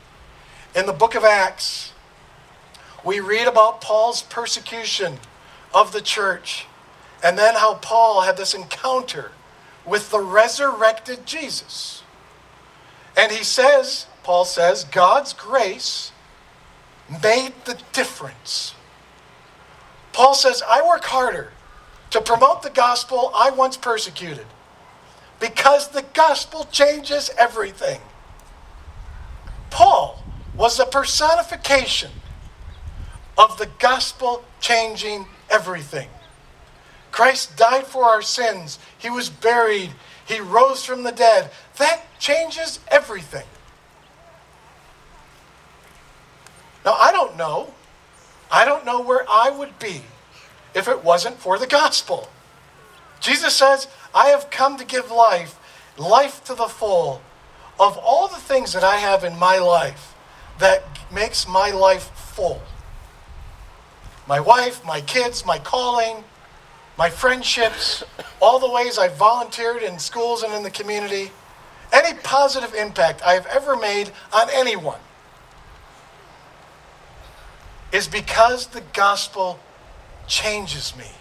In 0.73 0.85
the 0.85 0.93
book 0.93 1.15
of 1.15 1.23
Acts, 1.25 1.91
we 3.03 3.19
read 3.19 3.47
about 3.47 3.81
Paul's 3.81 4.21
persecution 4.21 5.17
of 5.73 5.91
the 5.91 6.01
church, 6.01 6.65
and 7.23 7.37
then 7.37 7.55
how 7.55 7.75
Paul 7.75 8.21
had 8.21 8.37
this 8.37 8.53
encounter 8.53 9.31
with 9.85 10.11
the 10.11 10.19
resurrected 10.19 11.25
Jesus. 11.25 12.03
And 13.17 13.31
he 13.31 13.43
says, 13.43 14.05
Paul 14.23 14.45
says, 14.45 14.85
God's 14.85 15.33
grace 15.33 16.11
made 17.21 17.53
the 17.65 17.77
difference. 17.91 18.73
Paul 20.13 20.33
says, 20.33 20.63
I 20.67 20.85
work 20.87 21.03
harder 21.03 21.51
to 22.11 22.21
promote 22.21 22.61
the 22.61 22.69
gospel 22.69 23.31
I 23.35 23.49
once 23.49 23.75
persecuted 23.77 24.45
because 25.39 25.89
the 25.89 26.03
gospel 26.13 26.65
changes 26.71 27.31
everything. 27.37 27.99
Paul 29.69 30.20
was 30.55 30.79
a 30.79 30.85
personification 30.85 32.11
of 33.37 33.57
the 33.57 33.69
gospel 33.79 34.43
changing 34.59 35.25
everything. 35.49 36.09
Christ 37.11 37.57
died 37.57 37.85
for 37.85 38.05
our 38.05 38.21
sins, 38.21 38.79
He 38.97 39.09
was 39.09 39.29
buried, 39.29 39.91
He 40.25 40.39
rose 40.39 40.85
from 40.85 41.03
the 41.03 41.11
dead. 41.11 41.51
That 41.77 42.01
changes 42.19 42.79
everything. 42.87 43.45
Now, 46.85 46.93
I 46.93 47.11
don't 47.11 47.37
know. 47.37 47.73
I 48.49 48.65
don't 48.65 48.85
know 48.85 49.01
where 49.01 49.25
I 49.29 49.49
would 49.49 49.77
be 49.79 50.01
if 50.73 50.87
it 50.87 51.03
wasn't 51.03 51.37
for 51.37 51.57
the 51.57 51.67
gospel. 51.67 52.27
Jesus 53.19 53.55
says, 53.55 53.87
I 54.15 54.27
have 54.27 54.49
come 54.49 54.77
to 54.77 54.85
give 54.85 55.11
life, 55.11 55.57
life 55.97 56.43
to 56.45 56.55
the 56.55 56.67
full. 56.67 57.21
Of 57.79 57.97
all 57.97 58.27
the 58.27 58.35
things 58.35 58.73
that 58.73 58.83
I 58.83 58.97
have 58.97 59.23
in 59.23 59.39
my 59.39 59.57
life 59.57 60.10
that 60.61 60.83
makes 61.11 61.47
my 61.47 61.71
life 61.71 62.09
full 62.15 62.61
my 64.27 64.39
wife, 64.39 64.85
my 64.85 65.01
kids, 65.01 65.45
my 65.45 65.59
calling, 65.59 66.23
my 66.97 67.09
friendships, 67.09 68.01
all 68.41 68.59
the 68.59 68.69
ways 68.69 68.97
I've 68.97 69.17
volunteered 69.17 69.83
in 69.83 69.99
schools 69.99 70.43
and 70.43 70.53
in 70.53 70.63
the 70.63 70.69
community, 70.69 71.31
any 71.91 72.17
positive 72.19 72.73
impact 72.73 73.21
I 73.23 73.33
have 73.33 73.45
ever 73.47 73.75
made 73.75 74.11
on 74.31 74.47
anyone 74.53 74.99
is 77.91 78.07
because 78.07 78.67
the 78.67 78.81
gospel 78.93 79.59
changes 80.27 80.95
me. 80.95 81.11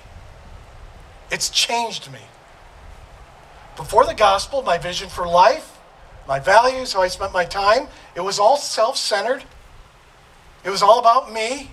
It's 1.33 1.49
changed 1.51 2.13
me. 2.13 2.21
Before 3.77 4.07
the 4.07 4.15
gospel, 4.15 4.63
my 4.63 4.79
vision 4.79 5.09
for 5.09 5.27
life, 5.27 5.80
my 6.27 6.39
values, 6.39 6.93
how 6.93 7.03
I 7.03 7.09
spent 7.09 7.33
my 7.33 7.45
time, 7.45 7.89
it 8.15 8.21
was 8.21 8.39
all 8.39 8.57
self 8.57 8.97
centered. 8.97 9.45
It 10.65 10.71
was 10.71 10.83
all 10.83 10.99
about 10.99 11.33
me. 11.33 11.71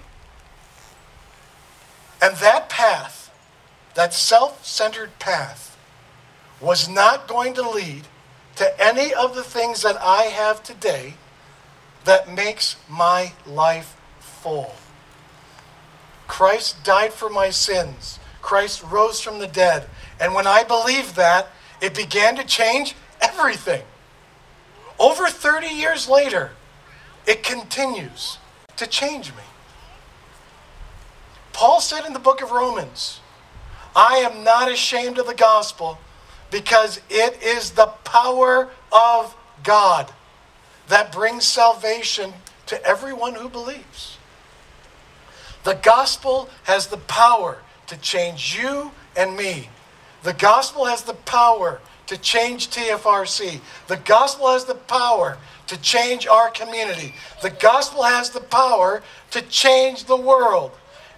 And 2.21 2.36
that 2.38 2.69
path, 2.69 3.31
that 3.95 4.13
self 4.13 4.65
centered 4.65 5.17
path, 5.19 5.77
was 6.60 6.89
not 6.89 7.27
going 7.27 7.53
to 7.55 7.69
lead 7.69 8.03
to 8.55 8.83
any 8.83 9.13
of 9.13 9.36
the 9.36 9.43
things 9.43 9.83
that 9.83 9.97
I 10.01 10.23
have 10.23 10.63
today 10.63 11.13
that 12.05 12.33
makes 12.33 12.77
my 12.89 13.33
life 13.45 13.95
full. 14.19 14.73
Christ 16.27 16.83
died 16.83 17.13
for 17.13 17.29
my 17.29 17.49
sins. 17.49 18.19
Christ 18.41 18.83
rose 18.83 19.21
from 19.21 19.39
the 19.39 19.47
dead. 19.47 19.88
And 20.19 20.33
when 20.33 20.47
I 20.47 20.63
believed 20.63 21.15
that, 21.15 21.49
it 21.81 21.93
began 21.93 22.36
to 22.38 22.43
change 22.43 22.95
everything. 23.21 23.83
Over 24.99 25.27
30 25.27 25.67
years 25.67 26.10
later, 26.10 26.51
it 27.25 27.43
continues 27.43 28.38
to 28.77 28.88
change 28.88 29.31
me. 29.31 29.43
Paul 31.53 31.81
said 31.81 32.05
in 32.05 32.13
the 32.13 32.19
book 32.19 32.41
of 32.41 32.51
Romans, 32.51 33.19
I 33.95 34.17
am 34.17 34.43
not 34.43 34.71
ashamed 34.71 35.17
of 35.17 35.27
the 35.27 35.33
gospel 35.33 35.97
because 36.51 37.01
it 37.10 37.41
is 37.41 37.71
the 37.71 37.88
power 38.03 38.69
of 38.91 39.36
God 39.63 40.13
that 40.88 41.12
brings 41.12 41.45
salvation 41.45 42.33
to 42.67 42.83
everyone 42.86 43.36
who 43.36 43.49
believes. 43.49 44.17
The 45.63 45.75
gospel 45.75 46.49
has 46.63 46.88
the 46.88 46.97
power 46.97 47.60
to 47.88 47.97
change 47.97 48.57
you 48.57 48.91
and 49.15 49.36
me. 49.36 49.69
The 50.23 50.33
gospel 50.33 50.86
has 50.86 51.03
the 51.03 51.13
power 51.13 51.81
to 52.07 52.17
change 52.17 52.69
TFRC. 52.69 53.59
The 53.87 53.97
gospel 53.97 54.47
has 54.51 54.65
the 54.65 54.75
power 54.75 55.37
to 55.67 55.79
change 55.81 56.25
our 56.27 56.49
community. 56.49 57.13
The 57.41 57.49
gospel 57.49 58.03
has 58.03 58.29
the 58.29 58.41
power 58.41 59.03
to 59.31 59.41
change 59.43 60.05
the 60.05 60.17
world. 60.17 60.71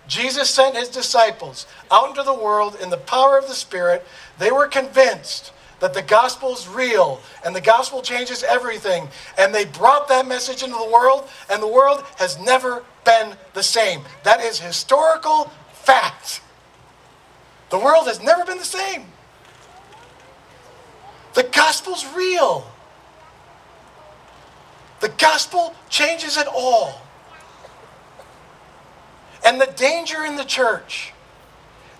Jesus 0.08 0.50
sent 0.50 0.76
his 0.76 0.90
disciples 0.90 1.68
out 1.92 2.10
into 2.10 2.24
the 2.24 2.34
world 2.34 2.76
in 2.82 2.90
the 2.90 2.98
power 2.98 3.38
of 3.38 3.48
the 3.48 3.54
Spirit. 3.54 4.06
They 4.40 4.52
were 4.52 4.68
convinced 4.68 5.54
that 5.80 5.94
the 5.94 6.02
gospel 6.02 6.52
is 6.54 6.68
real 6.68 7.22
and 7.46 7.56
the 7.56 7.62
gospel 7.62 8.02
changes 8.02 8.44
everything. 8.44 9.08
And 9.38 9.54
they 9.54 9.66
brought 9.66 10.08
that 10.10 10.28
message 10.28 10.64
into 10.64 10.76
the 10.76 10.92
world, 10.92 11.30
and 11.50 11.62
the 11.62 11.68
world 11.68 12.04
has 12.18 12.40
never 12.40 12.84
been 13.06 13.36
the 13.54 13.64
same. 13.64 14.02
That 14.24 14.42
is 14.42 14.60
historical 14.60 15.52
fact. 15.72 16.42
The 17.70 17.80
world 17.80 18.08
has 18.08 18.22
never 18.22 18.44
been 18.46 18.58
the 18.58 18.66
same. 18.66 19.06
The 21.34 21.44
gospel's 21.44 22.06
real. 22.16 22.70
The 25.00 25.10
gospel 25.10 25.76
changes 25.90 26.38
it 26.38 26.48
all. 26.48 27.02
And 29.46 29.60
the 29.60 29.72
danger 29.76 30.26
in 30.26 30.36
the 30.36 30.44
church 30.44 31.14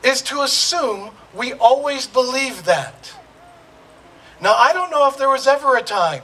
is 0.04 0.22
to 0.24 0.42
assume 0.42 1.12
we 1.34 1.54
always 1.54 2.08
believe 2.08 2.66
that. 2.66 3.14
Now, 4.42 4.56
I 4.56 4.74
don't 4.74 4.92
know 4.92 5.08
if 5.08 5.18
there 5.18 5.30
was 5.30 5.48
ever 5.48 5.78
a 5.78 5.82
time 5.82 6.24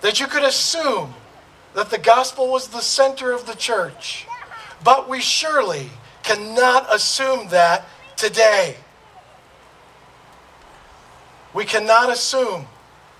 that 0.00 0.20
you 0.20 0.26
could 0.26 0.44
assume 0.44 1.14
that 1.74 1.90
the 1.90 1.98
gospel 1.98 2.48
was 2.48 2.68
the 2.68 2.80
center 2.80 3.32
of 3.32 3.46
the 3.46 3.54
church, 3.54 4.26
but 4.82 5.08
we 5.08 5.20
surely 5.20 5.90
cannot 6.22 6.92
assume 6.92 7.48
that 7.48 7.84
today. 8.16 8.76
We 11.54 11.64
cannot 11.64 12.10
assume 12.10 12.66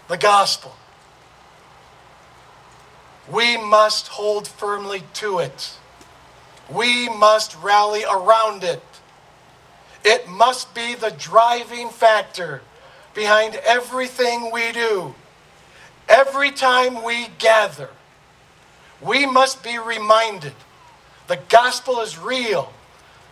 the 0.09 0.17
gospel. 0.17 0.75
We 3.31 3.57
must 3.57 4.09
hold 4.09 4.49
firmly 4.49 5.03
to 5.15 5.39
it. 5.39 5.75
We 6.71 7.09
must 7.09 7.57
rally 7.57 8.05
around 8.05 8.65
it. 8.65 8.83
It 10.05 10.29
must 10.29 10.75
be 10.75 10.95
the 10.95 11.11
driving 11.11 11.89
factor 11.91 12.63
behind 13.15 13.57
everything 13.57 14.51
we 14.53 14.73
do. 14.73 15.15
Every 16.09 16.51
time 16.51 17.03
we 17.03 17.29
gather, 17.39 17.91
we 19.01 19.27
must 19.27 19.63
be 19.63 19.79
reminded 19.79 20.55
the 21.27 21.39
gospel 21.51 22.01
is 22.01 22.19
real. 22.19 22.73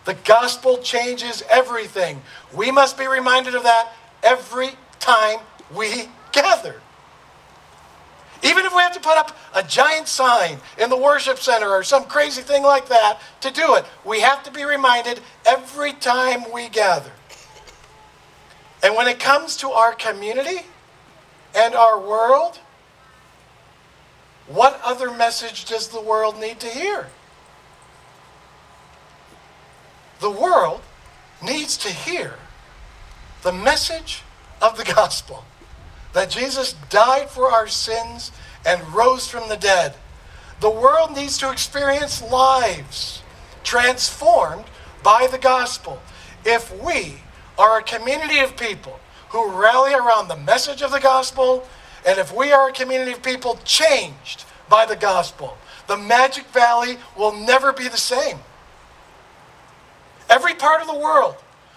The 0.05 0.13
gospel 0.13 0.77
changes 0.77 1.43
everything. 1.49 2.21
We 2.53 2.71
must 2.71 2.97
be 2.97 3.07
reminded 3.07 3.55
of 3.55 3.63
that 3.63 3.91
every 4.21 4.69
time 4.99 5.39
we 5.75 6.09
gather. 6.31 6.81
Even 8.43 8.65
if 8.65 8.73
we 8.73 8.79
have 8.79 8.93
to 8.93 8.99
put 8.99 9.17
up 9.17 9.35
a 9.55 9.63
giant 9.63 10.07
sign 10.07 10.59
in 10.77 10.89
the 10.89 10.97
worship 10.97 11.39
center 11.39 11.69
or 11.69 11.83
some 11.83 12.05
crazy 12.05 12.41
thing 12.41 12.63
like 12.63 12.87
that 12.87 13.19
to 13.41 13.51
do 13.51 13.75
it, 13.75 13.85
we 14.05 14.19
have 14.19 14.43
to 14.43 14.51
be 14.51 14.63
reminded 14.63 15.21
every 15.45 15.93
time 15.93 16.51
we 16.53 16.69
gather. 16.69 17.11
And 18.83 18.95
when 18.95 19.07
it 19.07 19.19
comes 19.19 19.57
to 19.57 19.69
our 19.71 19.93
community 19.93 20.61
and 21.55 21.73
our 21.73 21.99
world, 21.99 22.59
what 24.47 24.79
other 24.83 25.11
message 25.11 25.65
does 25.65 25.87
the 25.87 26.01
world 26.01 26.39
need 26.39 26.59
to 26.59 26.67
hear? 26.67 27.07
The 30.19 30.31
world 30.31 30.81
needs 31.43 31.75
to 31.77 31.89
hear 31.89 32.35
the 33.41 33.51
message 33.51 34.23
of 34.61 34.77
the 34.77 34.83
gospel 34.83 35.43
that 36.13 36.29
Jesus 36.29 36.73
died 36.89 37.29
for 37.29 37.51
our 37.51 37.67
sins 37.67 38.31
and 38.65 38.81
rose 38.93 39.27
from 39.27 39.49
the 39.49 39.55
dead. 39.55 39.93
The 40.59 40.69
world 40.69 41.15
needs 41.15 41.37
to 41.39 41.51
experience 41.51 42.21
lives 42.23 43.21
transformed 43.63 44.65
by 45.03 45.27
the 45.27 45.37
gospel. 45.37 46.01
If 46.43 46.73
we 46.83 47.17
are 47.59 47.77
a 47.77 47.83
community 47.83 48.39
of 48.39 48.57
people 48.57 48.99
who 49.29 49.51
rally 49.51 49.93
around 49.93 50.27
the 50.27 50.37
message 50.37 50.81
of 50.81 50.91
the 50.91 50.99
gospel, 50.99 51.67
and 52.05 52.17
if 52.17 52.33
we 52.33 52.51
are 52.51 52.69
a 52.69 52.73
community 52.73 53.11
of 53.11 53.21
people 53.21 53.59
changed 53.63 54.45
by 54.69 54.85
the 54.85 54.95
gospel, 54.95 55.57
the 55.87 55.97
Magic 55.97 56.45
Valley 56.47 56.97
will 57.17 57.33
never 57.33 57.71
be 57.71 57.87
the 57.87 57.97
same. 57.97 58.39
Every 60.29 60.53
part 60.53 60.81
of 60.81 60.87
the 60.87 60.97
world 60.97 61.35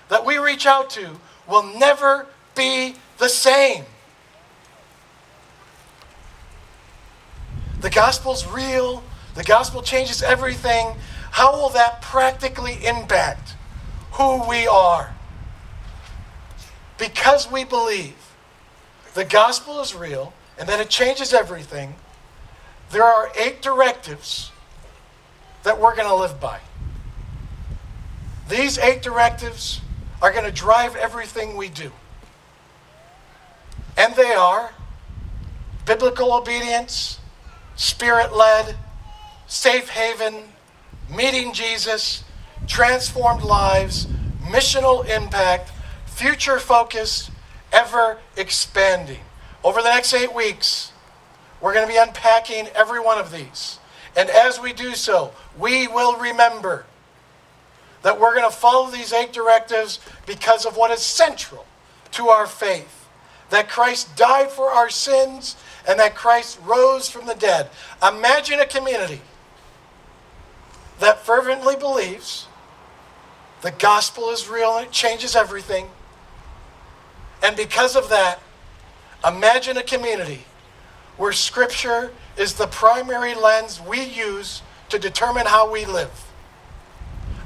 that 0.08 0.24
we 0.24 0.38
reach 0.38 0.66
out 0.66 0.90
to 0.90 1.20
will 1.48 1.62
never 1.62 2.26
be 2.54 2.94
the 3.18 3.28
same. 3.28 3.84
The 7.80 7.90
gospel's 7.90 8.46
real. 8.46 9.02
The 9.34 9.44
gospel 9.44 9.82
changes 9.82 10.22
everything. 10.22 10.96
How 11.30 11.52
will 11.52 11.70
that 11.70 12.02
practically 12.02 12.84
impact 12.84 13.54
who 14.12 14.46
we 14.48 14.66
are? 14.66 15.14
Because 16.98 17.50
we 17.50 17.64
believe 17.64 18.16
the 19.14 19.24
gospel 19.24 19.80
is 19.80 19.94
real 19.94 20.32
and 20.58 20.68
that 20.68 20.80
it 20.80 20.90
changes 20.90 21.32
everything, 21.32 21.94
there 22.90 23.04
are 23.04 23.30
eight 23.38 23.62
directives 23.62 24.50
that 25.62 25.80
we're 25.80 25.94
going 25.94 26.08
to 26.08 26.14
live 26.14 26.40
by. 26.40 26.60
These 28.48 28.78
eight 28.78 29.00
directives 29.00 29.80
are 30.20 30.32
going 30.32 30.44
to 30.44 30.52
drive 30.52 30.96
everything 30.96 31.56
we 31.56 31.68
do. 31.68 31.92
And 33.96 34.14
they 34.14 34.33
are 34.33 34.72
biblical 35.87 36.33
obedience, 36.33 37.18
spirit 37.76 38.35
led, 38.35 38.76
safe 39.46 39.88
haven, 39.88 40.44
meeting 41.14 41.53
Jesus, 41.53 42.22
transformed 42.66 43.42
lives, 43.42 44.07
missional 44.42 45.05
impact, 45.09 45.72
future 46.07 46.59
focused, 46.59 47.31
ever 47.72 48.18
expanding. 48.37 49.20
Over 49.64 49.83
the 49.83 49.88
next 49.88 50.14
eight 50.14 50.33
weeks, 50.35 50.92
we're 51.61 51.74
going 51.74 51.87
to 51.87 51.92
be 51.92 51.98
unpacking 51.98 52.68
every 52.68 53.00
one 53.00 53.18
of 53.18 53.33
these. 53.33 53.79
And 54.16 54.31
as 54.31 54.61
we 54.61 54.72
do 54.72 54.94
so, 54.94 55.33
we 55.59 55.88
will 55.88 56.16
remember 56.16 56.87
that 58.03 58.18
we're 58.18 58.35
going 58.35 58.48
to 58.48 58.57
follow 58.57 58.90
these 58.90 59.12
eight 59.12 59.33
directives 59.33 59.98
because 60.26 60.64
of 60.64 60.76
what 60.76 60.90
is 60.90 61.03
central 61.03 61.66
to 62.12 62.29
our 62.29 62.46
faith 62.46 62.99
that 63.50 63.68
Christ 63.68 64.16
died 64.16 64.50
for 64.50 64.70
our 64.70 64.90
sins 64.90 65.56
and 65.86 65.98
that 65.98 66.14
Christ 66.14 66.58
rose 66.64 67.08
from 67.08 67.26
the 67.26 67.34
dead. 67.34 67.68
Imagine 68.06 68.60
a 68.60 68.66
community 68.66 69.20
that 70.98 71.24
fervently 71.24 71.76
believes 71.76 72.46
the 73.62 73.70
gospel 73.72 74.30
is 74.30 74.48
real 74.48 74.76
and 74.76 74.86
it 74.86 74.92
changes 74.92 75.36
everything. 75.36 75.88
And 77.42 77.56
because 77.56 77.96
of 77.96 78.08
that, 78.10 78.40
imagine 79.26 79.76
a 79.76 79.82
community 79.82 80.44
where 81.16 81.32
Scripture 81.32 82.12
is 82.36 82.54
the 82.54 82.66
primary 82.66 83.34
lens 83.34 83.80
we 83.80 84.02
use 84.02 84.62
to 84.88 84.98
determine 84.98 85.46
how 85.46 85.70
we 85.70 85.84
live. 85.84 86.30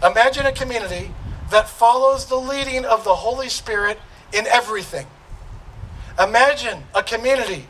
Imagine 0.04 0.46
a 0.46 0.52
community 0.52 1.10
that 1.50 1.68
follows 1.68 2.26
the 2.26 2.36
leading 2.36 2.84
of 2.84 3.04
the 3.04 3.14
Holy 3.14 3.48
Spirit 3.48 3.98
in 4.32 4.46
everything. 4.46 5.06
Imagine 6.18 6.84
a 6.94 7.02
community 7.02 7.66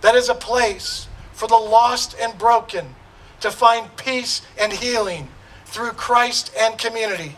that 0.00 0.14
is 0.14 0.28
a 0.28 0.34
place 0.34 1.08
for 1.32 1.48
the 1.48 1.56
lost 1.56 2.16
and 2.20 2.38
broken 2.38 2.94
to 3.40 3.50
find 3.50 3.96
peace 3.96 4.42
and 4.60 4.72
healing 4.72 5.28
through 5.66 5.90
Christ 5.90 6.52
and 6.58 6.78
community. 6.78 7.36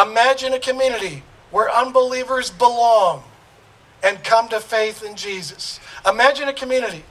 Imagine 0.00 0.54
a 0.54 0.58
community 0.58 1.22
where 1.50 1.70
unbelievers 1.70 2.50
belong 2.50 3.24
and 4.02 4.22
come 4.24 4.48
to 4.48 4.58
faith 4.58 5.02
in 5.04 5.14
Jesus. 5.16 5.78
Imagine 6.08 6.48
a 6.48 6.52
community 6.52 7.04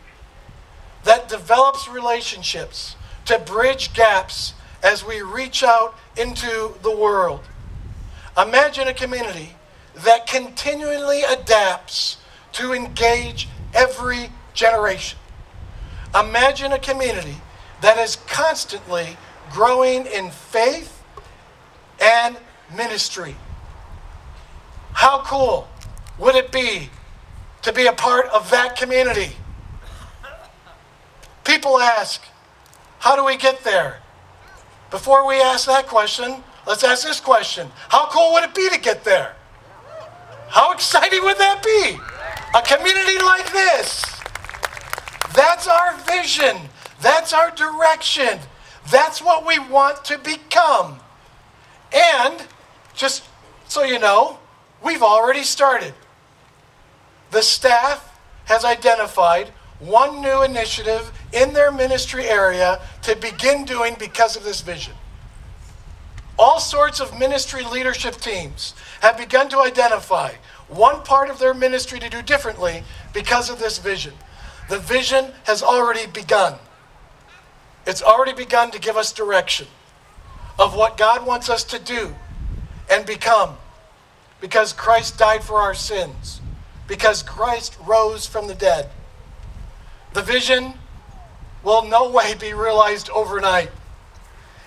that 1.04 1.30
develops 1.30 1.88
relationships 1.88 2.96
to 3.26 3.40
bridge 3.40 3.94
gaps 3.94 4.54
as 4.84 5.06
we 5.06 5.22
reach 5.22 5.64
out 5.64 5.96
into 6.18 6.74
the 6.82 6.96
world. 6.96 7.42
Imagine 8.38 8.88
a 8.88 8.94
community 8.94 9.56
that 10.04 10.28
continually 10.28 11.22
adapts 11.24 12.18
to 12.54 12.74
engage 12.74 13.48
every 13.74 14.30
generation. 14.54 15.18
Imagine 16.20 16.74
a 16.74 16.80
community 16.80 17.36
that 17.82 17.98
is 17.98 18.18
constantly 18.28 19.18
growing 19.52 20.06
in 20.06 20.30
faith 20.30 21.04
and 22.02 22.38
ministry. 22.76 23.36
How 24.94 25.22
cool 25.24 25.68
would 26.18 26.36
it 26.36 26.52
be 26.52 26.90
to 27.62 27.74
be 27.74 27.88
a 27.88 27.94
part 27.94 28.28
of 28.28 28.50
that 28.52 28.76
community? 28.76 29.36
People 31.44 31.80
ask, 31.80 32.22
how 33.00 33.16
do 33.16 33.26
we 33.26 33.38
get 33.38 33.64
there? 33.64 34.00
Before 34.92 35.26
we 35.26 35.42
ask 35.42 35.66
that 35.68 35.88
question, 35.88 36.44
let's 36.68 36.84
ask 36.84 37.08
this 37.08 37.20
question 37.20 37.72
How 37.90 38.08
cool 38.10 38.34
would 38.34 38.44
it 38.44 38.54
be 38.54 38.70
to 38.70 38.80
get 38.80 39.04
there? 39.04 39.36
How 40.52 40.74
exciting 40.74 41.24
would 41.24 41.38
that 41.38 41.64
be? 41.64 41.98
A 42.54 42.62
community 42.62 43.18
like 43.24 43.50
this. 43.54 44.04
That's 45.34 45.66
our 45.66 45.98
vision. 46.00 46.58
That's 47.02 47.32
our 47.32 47.52
direction. 47.52 48.38
That's 48.92 49.22
what 49.22 49.48
we 49.48 49.60
want 49.60 50.04
to 50.06 50.18
become. 50.18 51.00
And 51.94 52.46
just 52.94 53.24
so 53.70 53.84
you 53.84 53.98
know, 53.98 54.40
we've 54.84 55.02
already 55.02 55.44
started. 55.44 55.94
The 57.32 57.42
staff 57.42 58.20
has 58.44 58.66
identified 58.66 59.54
one 59.80 60.22
new 60.22 60.44
initiative 60.44 61.14
in 61.32 61.54
their 61.54 61.72
ministry 61.72 62.26
area 62.26 62.82
to 63.04 63.16
begin 63.16 63.64
doing 63.64 63.96
because 63.98 64.36
of 64.36 64.44
this 64.44 64.60
vision. 64.60 64.96
All 66.38 66.60
sorts 66.60 67.00
of 67.00 67.18
ministry 67.18 67.64
leadership 67.64 68.16
teams 68.16 68.74
have 69.02 69.18
begun 69.18 69.50
to 69.50 69.60
identify 69.60 70.32
one 70.68 71.04
part 71.04 71.30
of 71.30 71.40
their 71.40 71.54
ministry 71.54 72.00
to 72.00 72.10
do 72.10 72.22
differently 72.22 72.84
because 73.14 73.50
of 73.50 73.60
this 73.60 73.78
vision. 73.78 74.14
The 74.70 74.80
vision 74.80 75.32
has 75.44 75.62
already 75.62 76.08
begun. 76.08 76.56
It's 77.86 78.02
already 78.02 78.34
begun 78.34 78.72
to 78.72 78.80
give 78.80 78.96
us 78.96 79.12
direction 79.12 79.68
of 80.58 80.76
what 80.76 80.98
God 80.98 81.26
wants 81.26 81.50
us 81.50 81.64
to 81.66 81.80
do 81.80 82.16
and 82.90 83.06
become 83.06 83.58
because 84.40 84.74
Christ 84.74 85.18
died 85.18 85.44
for 85.44 85.58
our 85.58 85.74
sins, 85.74 86.42
because 86.88 87.22
Christ 87.24 87.78
rose 87.86 88.26
from 88.26 88.48
the 88.48 88.56
dead. 88.56 88.90
The 90.14 90.24
vision 90.24 90.74
will 91.64 91.84
no 91.84 92.10
way 92.10 92.34
be 92.36 92.54
realized 92.54 93.10
overnight. 93.12 93.70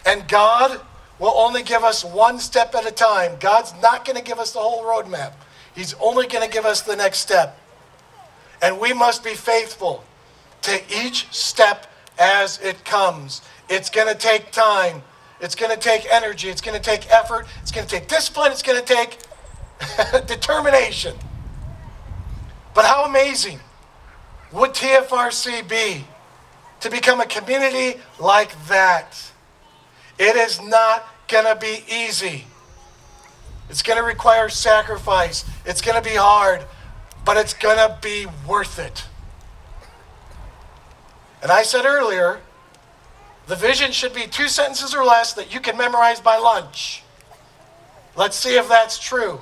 And 0.06 0.28
God 0.28 0.80
will 1.18 1.34
only 1.36 1.62
give 1.62 1.84
us 1.84 2.04
one 2.04 2.38
step 2.38 2.74
at 2.74 2.86
a 2.86 2.90
time. 2.90 3.36
God's 3.40 3.72
not 3.80 4.04
going 4.04 4.16
to 4.16 4.22
give 4.22 4.38
us 4.38 4.52
the 4.52 4.58
whole 4.58 4.82
roadmap, 4.84 5.32
He's 5.74 5.94
only 5.94 6.26
going 6.26 6.44
to 6.44 6.52
give 6.52 6.64
us 6.64 6.82
the 6.82 6.96
next 6.96 7.18
step. 7.18 7.58
And 8.62 8.78
we 8.78 8.92
must 8.92 9.22
be 9.22 9.34
faithful 9.34 10.04
to 10.62 10.80
each 10.88 11.30
step 11.32 11.86
as 12.18 12.58
it 12.60 12.84
comes. 12.84 13.42
It's 13.68 13.90
going 13.90 14.08
to 14.08 14.14
take 14.14 14.50
time. 14.52 15.02
It's 15.40 15.54
going 15.54 15.72
to 15.72 15.76
take 15.76 16.06
energy. 16.10 16.48
It's 16.48 16.60
going 16.60 16.80
to 16.80 16.82
take 16.82 17.10
effort. 17.10 17.46
It's 17.60 17.70
going 17.70 17.86
to 17.86 17.98
take 17.98 18.08
discipline. 18.08 18.52
It's 18.52 18.62
going 18.62 18.82
to 18.82 18.86
take 18.86 19.18
determination. 20.26 21.16
But 22.74 22.86
how 22.86 23.04
amazing 23.04 23.60
would 24.52 24.70
TFRC 24.70 25.68
be 25.68 26.04
to 26.80 26.90
become 26.90 27.20
a 27.20 27.26
community 27.26 28.00
like 28.18 28.54
that? 28.68 29.32
It 30.18 30.36
is 30.36 30.60
not 30.62 31.06
going 31.28 31.44
to 31.44 31.58
be 31.58 31.84
easy. 31.92 32.44
It's 33.68 33.82
going 33.82 33.98
to 33.98 34.04
require 34.04 34.48
sacrifice. 34.48 35.44
It's 35.64 35.80
going 35.80 36.00
to 36.00 36.08
be 36.08 36.16
hard, 36.16 36.64
but 37.24 37.36
it's 37.36 37.54
going 37.54 37.78
to 37.78 37.98
be 38.00 38.26
worth 38.46 38.78
it. 38.78 39.04
And 41.42 41.50
I 41.50 41.62
said 41.62 41.84
earlier, 41.84 42.40
the 43.46 43.56
vision 43.56 43.92
should 43.92 44.14
be 44.14 44.26
two 44.26 44.48
sentences 44.48 44.94
or 44.94 45.04
less 45.04 45.32
that 45.34 45.52
you 45.52 45.60
can 45.60 45.76
memorize 45.76 46.20
by 46.20 46.38
lunch. 46.38 47.02
Let's 48.16 48.36
see 48.36 48.56
if 48.56 48.68
that's 48.68 48.98
true. 48.98 49.40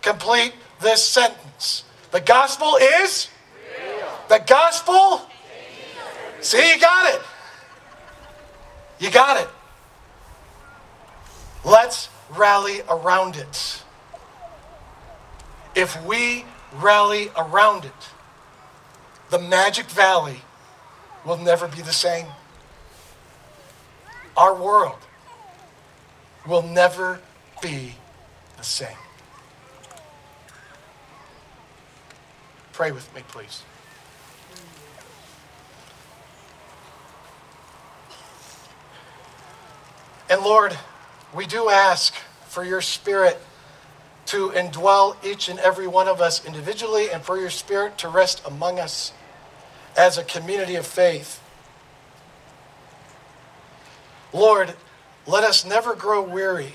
complete 0.00 0.54
this 0.80 1.06
sentence. 1.06 1.84
The 2.10 2.20
gospel 2.20 2.76
is? 3.02 3.28
The 4.28 4.42
gospel? 4.46 5.22
See, 6.40 6.72
you 6.72 6.80
got 6.80 7.14
it. 7.14 7.20
You 8.98 9.10
got 9.10 9.40
it. 9.40 9.48
Let's 11.68 12.08
rally 12.30 12.80
around 12.88 13.36
it. 13.36 13.82
If 15.74 16.02
we 16.06 16.46
rally 16.72 17.28
around 17.36 17.84
it, 17.84 18.08
the 19.28 19.38
Magic 19.38 19.84
Valley 19.90 20.40
will 21.26 21.36
never 21.36 21.68
be 21.68 21.82
the 21.82 21.92
same. 21.92 22.24
Our 24.34 24.54
world 24.54 24.96
will 26.46 26.62
never 26.62 27.20
be 27.60 27.96
the 28.56 28.64
same. 28.64 28.96
Pray 32.72 32.92
with 32.92 33.14
me, 33.14 33.20
please. 33.28 33.62
And 40.30 40.40
Lord, 40.40 40.74
we 41.34 41.46
do 41.46 41.68
ask 41.68 42.14
for 42.46 42.64
your 42.64 42.80
Spirit 42.80 43.38
to 44.26 44.50
indwell 44.50 45.16
each 45.24 45.48
and 45.48 45.58
every 45.60 45.86
one 45.86 46.08
of 46.08 46.20
us 46.20 46.44
individually 46.44 47.10
and 47.10 47.22
for 47.22 47.38
your 47.38 47.50
Spirit 47.50 47.98
to 47.98 48.08
rest 48.08 48.42
among 48.46 48.78
us 48.78 49.12
as 49.96 50.18
a 50.18 50.24
community 50.24 50.74
of 50.74 50.86
faith. 50.86 51.42
Lord, 54.32 54.74
let 55.26 55.44
us 55.44 55.64
never 55.64 55.94
grow 55.94 56.22
weary. 56.22 56.72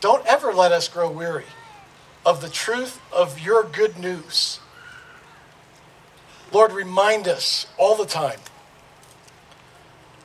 Don't 0.00 0.24
ever 0.26 0.52
let 0.52 0.72
us 0.72 0.88
grow 0.88 1.10
weary 1.10 1.46
of 2.26 2.40
the 2.40 2.48
truth 2.48 3.00
of 3.12 3.40
your 3.40 3.64
good 3.64 3.98
news. 3.98 4.60
Lord, 6.52 6.72
remind 6.72 7.26
us 7.26 7.66
all 7.78 7.96
the 7.96 8.06
time 8.06 8.38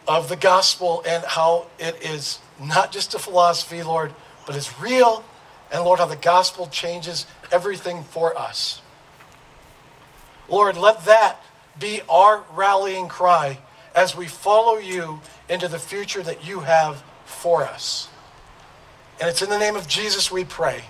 of 0.07 0.29
the 0.29 0.35
gospel 0.35 1.03
and 1.07 1.23
how 1.23 1.67
it 1.79 2.01
is 2.03 2.39
not 2.59 2.91
just 2.91 3.13
a 3.13 3.19
philosophy, 3.19 3.83
Lord, 3.83 4.13
but 4.45 4.55
it's 4.55 4.79
real. 4.79 5.23
And 5.71 5.83
Lord, 5.83 5.99
how 5.99 6.05
the 6.05 6.15
gospel 6.15 6.67
changes 6.67 7.25
everything 7.51 8.03
for 8.03 8.37
us. 8.37 8.81
Lord, 10.47 10.77
let 10.77 11.05
that 11.05 11.37
be 11.79 12.01
our 12.09 12.43
rallying 12.53 13.07
cry 13.07 13.59
as 13.95 14.15
we 14.15 14.27
follow 14.27 14.77
you 14.77 15.21
into 15.47 15.67
the 15.67 15.79
future 15.79 16.23
that 16.23 16.45
you 16.45 16.61
have 16.61 17.03
for 17.25 17.63
us. 17.63 18.09
And 19.19 19.29
it's 19.29 19.41
in 19.41 19.49
the 19.49 19.59
name 19.59 19.75
of 19.75 19.87
Jesus 19.87 20.31
we 20.31 20.43
pray. 20.43 20.83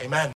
Amen. 0.00 0.24